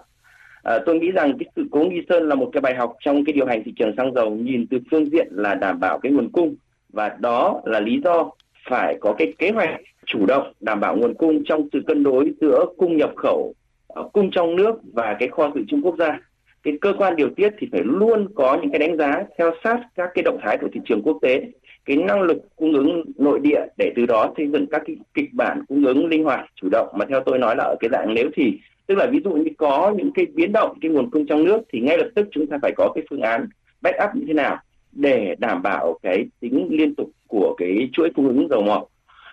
À, 0.63 0.79
tôi 0.85 0.99
nghĩ 0.99 1.11
rằng 1.11 1.37
cái 1.39 1.49
sự 1.55 1.65
cố 1.71 1.79
nghi 1.79 2.01
sơn 2.09 2.29
là 2.29 2.35
một 2.35 2.49
cái 2.53 2.61
bài 2.61 2.75
học 2.75 2.95
trong 2.99 3.25
cái 3.25 3.33
điều 3.33 3.45
hành 3.45 3.63
thị 3.63 3.73
trường 3.75 3.93
xăng 3.97 4.13
dầu 4.13 4.29
nhìn 4.35 4.67
từ 4.69 4.77
phương 4.91 5.09
diện 5.11 5.27
là 5.31 5.55
đảm 5.55 5.79
bảo 5.79 5.99
cái 5.99 6.11
nguồn 6.11 6.29
cung 6.31 6.55
và 6.93 7.17
đó 7.19 7.61
là 7.65 7.79
lý 7.79 8.01
do 8.03 8.31
phải 8.69 8.97
có 9.01 9.13
cái 9.17 9.33
kế 9.37 9.51
hoạch 9.51 9.69
chủ 10.05 10.25
động 10.25 10.53
đảm 10.59 10.79
bảo 10.79 10.95
nguồn 10.95 11.13
cung 11.13 11.43
trong 11.45 11.67
sự 11.73 11.81
cân 11.87 12.03
đối 12.03 12.33
giữa 12.41 12.65
cung 12.77 12.97
nhập 12.97 13.11
khẩu, 13.15 13.53
ờ, 13.87 14.09
cung 14.13 14.31
trong 14.31 14.55
nước 14.55 14.75
và 14.93 15.15
cái 15.19 15.29
kho 15.29 15.51
dự 15.55 15.61
trữ 15.67 15.77
quốc 15.83 15.95
gia. 15.99 16.19
Cái 16.63 16.77
cơ 16.81 16.93
quan 16.97 17.15
điều 17.15 17.29
tiết 17.35 17.53
thì 17.57 17.67
phải 17.71 17.81
luôn 17.83 18.27
có 18.35 18.57
những 18.61 18.71
cái 18.71 18.79
đánh 18.79 18.97
giá 18.97 19.23
theo 19.37 19.51
sát 19.63 19.79
các 19.95 20.09
cái 20.13 20.23
động 20.23 20.39
thái 20.41 20.57
của 20.61 20.67
thị 20.73 20.79
trường 20.85 21.01
quốc 21.03 21.17
tế, 21.21 21.41
cái 21.85 21.97
năng 21.97 22.21
lực 22.21 22.37
cung 22.55 22.73
ứng 22.73 23.03
nội 23.17 23.39
địa 23.39 23.61
để 23.77 23.91
từ 23.95 24.05
đó 24.05 24.33
xây 24.37 24.47
dựng 24.47 24.65
các 24.71 24.81
cái 24.85 24.95
kịch 25.13 25.33
bản 25.33 25.63
cung 25.67 25.85
ứng 25.85 26.07
linh 26.07 26.23
hoạt, 26.23 26.45
chủ 26.55 26.69
động. 26.71 26.87
Mà 26.93 27.05
theo 27.09 27.19
tôi 27.25 27.39
nói 27.39 27.55
là 27.55 27.63
ở 27.63 27.75
cái 27.79 27.89
dạng 27.91 28.13
nếu 28.13 28.29
thì 28.35 28.59
tức 28.87 28.95
là 28.95 29.07
ví 29.11 29.19
dụ 29.23 29.31
như 29.31 29.51
có 29.57 29.93
những 29.97 30.11
cái 30.11 30.25
biến 30.33 30.51
động 30.51 30.77
cái 30.81 30.91
nguồn 30.91 31.09
cung 31.09 31.25
trong 31.25 31.43
nước 31.43 31.61
thì 31.73 31.79
ngay 31.79 31.97
lập 31.97 32.09
tức 32.15 32.27
chúng 32.31 32.47
ta 32.47 32.57
phải 32.61 32.71
có 32.77 32.91
cái 32.95 33.03
phương 33.09 33.21
án 33.21 33.47
backup 33.81 34.15
như 34.15 34.23
thế 34.27 34.33
nào 34.33 34.57
để 34.91 35.35
đảm 35.39 35.61
bảo 35.61 35.99
cái 36.03 36.25
tính 36.39 36.67
liên 36.71 36.95
tục 36.95 37.09
của 37.27 37.55
cái 37.57 37.89
chuỗi 37.93 38.09
cung 38.15 38.27
ứng 38.27 38.47
dầu 38.49 38.61
mỏ 38.61 38.85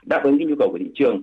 đáp 0.06 0.20
ứng 0.24 0.38
cái 0.38 0.46
nhu 0.46 0.54
cầu 0.58 0.68
của 0.72 0.78
thị 0.78 0.90
trường. 0.94 1.22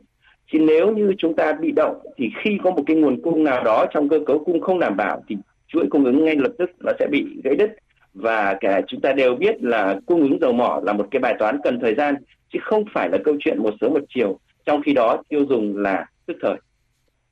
Thì 0.52 0.60
nếu 0.60 0.96
như 0.96 1.14
chúng 1.18 1.36
ta 1.36 1.54
bị 1.54 1.72
động 1.72 2.00
thì 2.18 2.30
khi 2.44 2.58
có 2.64 2.72
một 2.72 2.84
cái 2.88 2.96
nguồn 2.96 3.22
cung 3.22 3.44
nào 3.44 3.64
đó 3.64 3.86
trong 3.94 4.10
cơ 4.10 4.20
cấu 4.26 4.44
cung 4.44 4.62
không 4.62 4.80
đảm 4.80 4.98
bảo 4.98 5.24
thì 5.28 5.38
chuỗi 5.68 5.88
cung 5.90 6.06
ứng 6.06 6.26
ngay 6.26 6.36
lập 6.36 6.52
tức 6.58 6.72
nó 6.80 6.92
sẽ 7.00 7.08
bị 7.12 7.26
gãy 7.44 7.56
đứt 7.56 7.76
và 8.14 8.58
cả 8.60 8.82
chúng 8.88 9.02
ta 9.02 9.14
đều 9.14 9.36
biết 9.36 9.64
là 9.64 10.00
cung 10.06 10.22
ứng 10.22 10.40
dầu 10.42 10.54
mỏ 10.54 10.82
là 10.84 10.94
một 10.94 11.08
cái 11.12 11.20
bài 11.20 11.36
toán 11.40 11.58
cần 11.64 11.80
thời 11.80 11.96
gian 11.96 12.16
chứ 12.54 12.60
không 12.62 12.84
phải 12.94 13.10
là 13.10 13.18
câu 13.24 13.36
chuyện 13.40 13.64
một 13.64 13.74
sớm 13.82 13.94
một 13.94 14.04
chiều 14.10 14.40
trong 14.66 14.82
khi 14.82 14.94
đó 14.94 15.24
tiêu 15.30 15.46
dùng 15.50 15.78
là 15.78 16.06
tức 16.26 16.38
thời. 16.42 16.56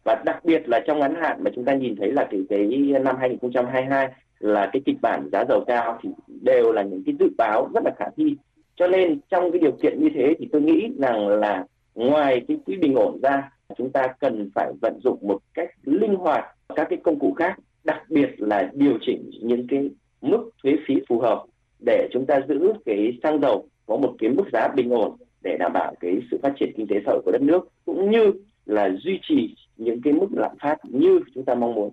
Và 0.03 0.23
đặc 0.25 0.45
biệt 0.45 0.69
là 0.69 0.79
trong 0.87 0.99
ngắn 0.99 1.15
hạn 1.15 1.37
mà 1.43 1.51
chúng 1.55 1.65
ta 1.65 1.73
nhìn 1.73 1.95
thấy 1.95 2.11
là 2.11 2.27
cái, 2.31 2.41
cái 2.49 2.67
năm 3.03 3.15
2022 3.19 4.07
là 4.39 4.69
cái 4.73 4.81
kịch 4.85 4.97
bản 5.01 5.29
giá 5.31 5.43
dầu 5.49 5.63
cao 5.67 5.99
thì 6.03 6.09
đều 6.41 6.71
là 6.71 6.81
những 6.81 7.03
cái 7.05 7.15
dự 7.19 7.29
báo 7.37 7.69
rất 7.73 7.83
là 7.85 7.91
khả 7.99 8.05
thi. 8.17 8.35
Cho 8.75 8.87
nên 8.87 9.19
trong 9.29 9.51
cái 9.51 9.59
điều 9.59 9.71
kiện 9.71 10.01
như 10.01 10.09
thế 10.15 10.33
thì 10.39 10.49
tôi 10.51 10.61
nghĩ 10.61 10.91
rằng 10.99 11.27
là 11.27 11.65
ngoài 11.95 12.41
cái 12.47 12.57
quỹ 12.65 12.75
bình 12.75 12.95
ổn 12.95 13.19
ra 13.23 13.49
chúng 13.77 13.91
ta 13.91 14.07
cần 14.19 14.49
phải 14.55 14.71
vận 14.81 14.99
dụng 15.03 15.17
một 15.21 15.39
cách 15.53 15.69
linh 15.83 16.15
hoạt 16.15 16.45
các 16.75 16.87
cái 16.89 16.99
công 17.03 17.19
cụ 17.19 17.33
khác 17.33 17.59
đặc 17.83 18.03
biệt 18.09 18.29
là 18.37 18.69
điều 18.73 18.97
chỉnh 19.01 19.29
những 19.41 19.67
cái 19.67 19.89
mức 20.21 20.49
thuế 20.63 20.71
phí 20.87 20.95
phù 21.09 21.19
hợp 21.19 21.43
để 21.79 22.09
chúng 22.13 22.25
ta 22.25 22.39
giữ 22.47 22.73
cái 22.85 23.17
xăng 23.23 23.41
dầu 23.41 23.67
có 23.85 23.97
một 23.97 24.15
cái 24.19 24.29
mức 24.29 24.43
giá 24.53 24.67
bình 24.75 24.89
ổn 24.89 25.17
để 25.43 25.57
đảm 25.59 25.73
bảo 25.73 25.95
cái 25.99 26.11
sự 26.31 26.39
phát 26.43 26.53
triển 26.59 26.73
kinh 26.77 26.87
tế 26.87 26.95
xã 27.05 27.11
hội 27.11 27.21
của 27.25 27.31
đất 27.31 27.41
nước 27.41 27.61
cũng 27.85 28.11
như 28.11 28.31
là 28.65 28.89
duy 29.03 29.19
trì 29.29 29.55
những 29.77 30.01
cái 30.03 30.13
mức 30.13 30.27
lạm 30.31 30.51
phát 30.61 30.75
như 30.83 31.19
chúng 31.35 31.45
ta 31.45 31.55
mong 31.55 31.75
muốn. 31.75 31.91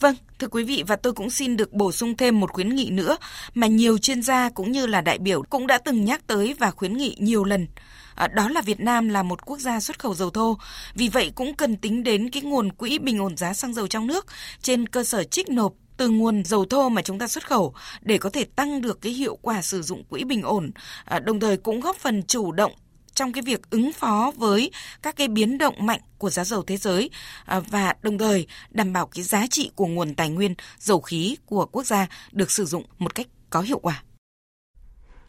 Vâng, 0.00 0.14
thưa 0.38 0.48
quý 0.48 0.64
vị 0.64 0.84
và 0.86 0.96
tôi 0.96 1.12
cũng 1.12 1.30
xin 1.30 1.56
được 1.56 1.72
bổ 1.72 1.92
sung 1.92 2.16
thêm 2.16 2.40
một 2.40 2.52
khuyến 2.52 2.68
nghị 2.68 2.90
nữa 2.90 3.16
mà 3.54 3.66
nhiều 3.66 3.98
chuyên 3.98 4.22
gia 4.22 4.50
cũng 4.50 4.72
như 4.72 4.86
là 4.86 5.00
đại 5.00 5.18
biểu 5.18 5.42
cũng 5.50 5.66
đã 5.66 5.78
từng 5.78 6.04
nhắc 6.04 6.26
tới 6.26 6.54
và 6.58 6.70
khuyến 6.70 6.92
nghị 6.92 7.16
nhiều 7.18 7.44
lần. 7.44 7.66
À, 8.14 8.28
đó 8.28 8.48
là 8.48 8.60
Việt 8.60 8.80
Nam 8.80 9.08
là 9.08 9.22
một 9.22 9.46
quốc 9.46 9.58
gia 9.58 9.80
xuất 9.80 9.98
khẩu 9.98 10.14
dầu 10.14 10.30
thô, 10.30 10.58
vì 10.94 11.08
vậy 11.08 11.32
cũng 11.34 11.54
cần 11.54 11.76
tính 11.76 12.02
đến 12.02 12.30
cái 12.30 12.42
nguồn 12.42 12.72
quỹ 12.72 12.98
bình 12.98 13.18
ổn 13.18 13.36
giá 13.36 13.52
xăng 13.52 13.74
dầu 13.74 13.86
trong 13.86 14.06
nước 14.06 14.26
trên 14.62 14.86
cơ 14.86 15.04
sở 15.04 15.24
trích 15.24 15.50
nộp 15.50 15.72
từ 16.02 16.08
nguồn 16.08 16.44
dầu 16.44 16.64
thô 16.64 16.88
mà 16.88 17.02
chúng 17.02 17.18
ta 17.18 17.28
xuất 17.28 17.46
khẩu 17.46 17.74
để 18.00 18.18
có 18.18 18.30
thể 18.30 18.44
tăng 18.44 18.80
được 18.80 19.00
cái 19.00 19.12
hiệu 19.12 19.38
quả 19.42 19.62
sử 19.62 19.82
dụng 19.82 20.04
quỹ 20.04 20.24
bình 20.24 20.42
ổn, 20.42 20.70
à, 21.04 21.18
đồng 21.18 21.40
thời 21.40 21.56
cũng 21.56 21.80
góp 21.80 21.96
phần 21.96 22.22
chủ 22.22 22.52
động 22.52 22.72
trong 23.14 23.32
cái 23.32 23.42
việc 23.42 23.70
ứng 23.70 23.92
phó 23.92 24.32
với 24.36 24.70
các 25.02 25.16
cái 25.16 25.28
biến 25.28 25.58
động 25.58 25.74
mạnh 25.78 26.00
của 26.18 26.30
giá 26.30 26.44
dầu 26.44 26.62
thế 26.62 26.76
giới 26.76 27.10
à, 27.44 27.60
và 27.70 27.94
đồng 28.02 28.18
thời 28.18 28.46
đảm 28.70 28.92
bảo 28.92 29.06
cái 29.06 29.22
giá 29.22 29.46
trị 29.50 29.70
của 29.76 29.86
nguồn 29.86 30.14
tài 30.14 30.30
nguyên 30.30 30.54
dầu 30.78 31.00
khí 31.00 31.36
của 31.46 31.66
quốc 31.66 31.86
gia 31.86 32.06
được 32.32 32.50
sử 32.50 32.64
dụng 32.64 32.84
một 32.98 33.14
cách 33.14 33.26
có 33.50 33.60
hiệu 33.60 33.78
quả. 33.78 34.02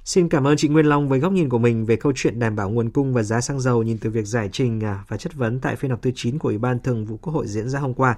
Xin 0.03 0.29
cảm 0.29 0.47
ơn 0.47 0.57
chị 0.57 0.67
Nguyên 0.67 0.85
Long 0.85 1.09
với 1.09 1.19
góc 1.19 1.31
nhìn 1.31 1.49
của 1.49 1.59
mình 1.59 1.85
về 1.85 1.95
câu 1.95 2.13
chuyện 2.15 2.39
đảm 2.39 2.55
bảo 2.55 2.69
nguồn 2.69 2.89
cung 2.89 3.13
và 3.13 3.23
giá 3.23 3.41
xăng 3.41 3.59
dầu 3.59 3.83
nhìn 3.83 3.97
từ 3.97 4.09
việc 4.09 4.25
giải 4.25 4.49
trình 4.51 4.83
à, 4.83 5.03
và 5.07 5.17
chất 5.17 5.33
vấn 5.33 5.59
tại 5.59 5.75
phiên 5.75 5.91
họp 5.91 6.01
thứ 6.01 6.11
9 6.15 6.39
của 6.39 6.49
Ủy 6.49 6.57
ban 6.57 6.79
Thường 6.79 7.05
vụ 7.05 7.17
Quốc 7.17 7.33
hội 7.33 7.47
diễn 7.47 7.69
ra 7.69 7.79
hôm 7.79 7.93
qua. 7.93 8.17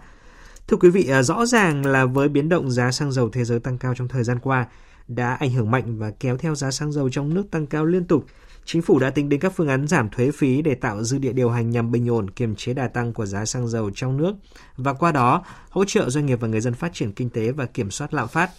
Thưa 0.67 0.77
quý 0.77 0.89
vị, 0.89 1.07
à, 1.09 1.23
rõ 1.23 1.45
ràng 1.45 1.85
là 1.85 2.05
với 2.05 2.29
biến 2.29 2.49
động 2.49 2.71
giá 2.71 2.91
xăng 2.91 3.11
dầu 3.11 3.29
thế 3.29 3.43
giới 3.43 3.59
tăng 3.59 3.77
cao 3.77 3.95
trong 3.95 4.07
thời 4.07 4.23
gian 4.23 4.39
qua 4.39 4.67
đã 5.07 5.33
ảnh 5.33 5.51
hưởng 5.51 5.71
mạnh 5.71 5.97
và 5.97 6.11
kéo 6.19 6.37
theo 6.37 6.55
giá 6.55 6.71
xăng 6.71 6.91
dầu 6.91 7.09
trong 7.09 7.33
nước 7.33 7.51
tăng 7.51 7.67
cao 7.67 7.85
liên 7.85 8.05
tục 8.05 8.25
Chính 8.65 8.81
phủ 8.81 8.99
đã 8.99 9.09
tính 9.09 9.29
đến 9.29 9.39
các 9.39 9.53
phương 9.55 9.67
án 9.67 9.87
giảm 9.87 10.09
thuế 10.09 10.31
phí 10.31 10.61
để 10.61 10.75
tạo 10.75 11.03
dư 11.03 11.17
địa 11.17 11.33
điều 11.33 11.49
hành 11.49 11.69
nhằm 11.69 11.91
bình 11.91 12.09
ổn 12.09 12.29
kiềm 12.29 12.55
chế 12.55 12.73
đà 12.73 12.87
tăng 12.87 13.13
của 13.13 13.25
giá 13.25 13.45
xăng 13.45 13.67
dầu 13.67 13.91
trong 13.95 14.17
nước 14.17 14.35
và 14.77 14.93
qua 14.93 15.11
đó 15.11 15.43
hỗ 15.69 15.85
trợ 15.85 16.09
doanh 16.09 16.25
nghiệp 16.25 16.39
và 16.41 16.47
người 16.47 16.61
dân 16.61 16.73
phát 16.73 16.93
triển 16.93 17.11
kinh 17.11 17.29
tế 17.29 17.51
và 17.51 17.65
kiểm 17.65 17.91
soát 17.91 18.13
lạm 18.13 18.27
phát. 18.27 18.49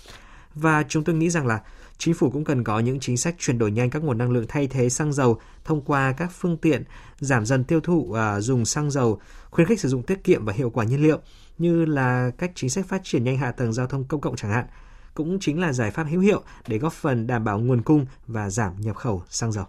Và 0.54 0.84
chúng 0.88 1.04
tôi 1.04 1.16
nghĩ 1.16 1.30
rằng 1.30 1.46
là 1.46 1.60
chính 1.98 2.14
phủ 2.14 2.30
cũng 2.30 2.44
cần 2.44 2.64
có 2.64 2.78
những 2.78 3.00
chính 3.00 3.16
sách 3.16 3.34
chuyển 3.38 3.58
đổi 3.58 3.70
nhanh 3.70 3.90
các 3.90 4.04
nguồn 4.04 4.18
năng 4.18 4.30
lượng 4.30 4.44
thay 4.48 4.66
thế 4.66 4.88
xăng 4.88 5.12
dầu 5.12 5.40
thông 5.64 5.80
qua 5.80 6.12
các 6.12 6.30
phương 6.32 6.56
tiện 6.56 6.84
giảm 7.18 7.46
dần 7.46 7.64
tiêu 7.64 7.80
thụ 7.80 8.12
à, 8.12 8.40
dùng 8.40 8.64
xăng 8.64 8.90
dầu, 8.90 9.20
khuyến 9.50 9.66
khích 9.66 9.80
sử 9.80 9.88
dụng 9.88 10.02
tiết 10.02 10.24
kiệm 10.24 10.44
và 10.44 10.52
hiệu 10.52 10.70
quả 10.70 10.84
nhiên 10.84 11.02
liệu 11.02 11.18
như 11.58 11.84
là 11.84 12.30
cách 12.38 12.52
chính 12.54 12.70
sách 12.70 12.86
phát 12.86 13.00
triển 13.04 13.24
nhanh 13.24 13.38
hạ 13.38 13.52
tầng 13.52 13.72
giao 13.72 13.86
thông 13.86 14.04
công 14.04 14.20
cộng 14.20 14.36
chẳng 14.36 14.50
hạn, 14.50 14.66
cũng 15.14 15.38
chính 15.40 15.60
là 15.60 15.72
giải 15.72 15.90
pháp 15.90 16.04
hữu 16.04 16.20
hiệu 16.20 16.42
để 16.68 16.78
góp 16.78 16.92
phần 16.92 17.26
đảm 17.26 17.44
bảo 17.44 17.58
nguồn 17.58 17.82
cung 17.82 18.06
và 18.26 18.50
giảm 18.50 18.80
nhập 18.80 18.96
khẩu 18.96 19.22
xăng 19.28 19.52
dầu. 19.52 19.66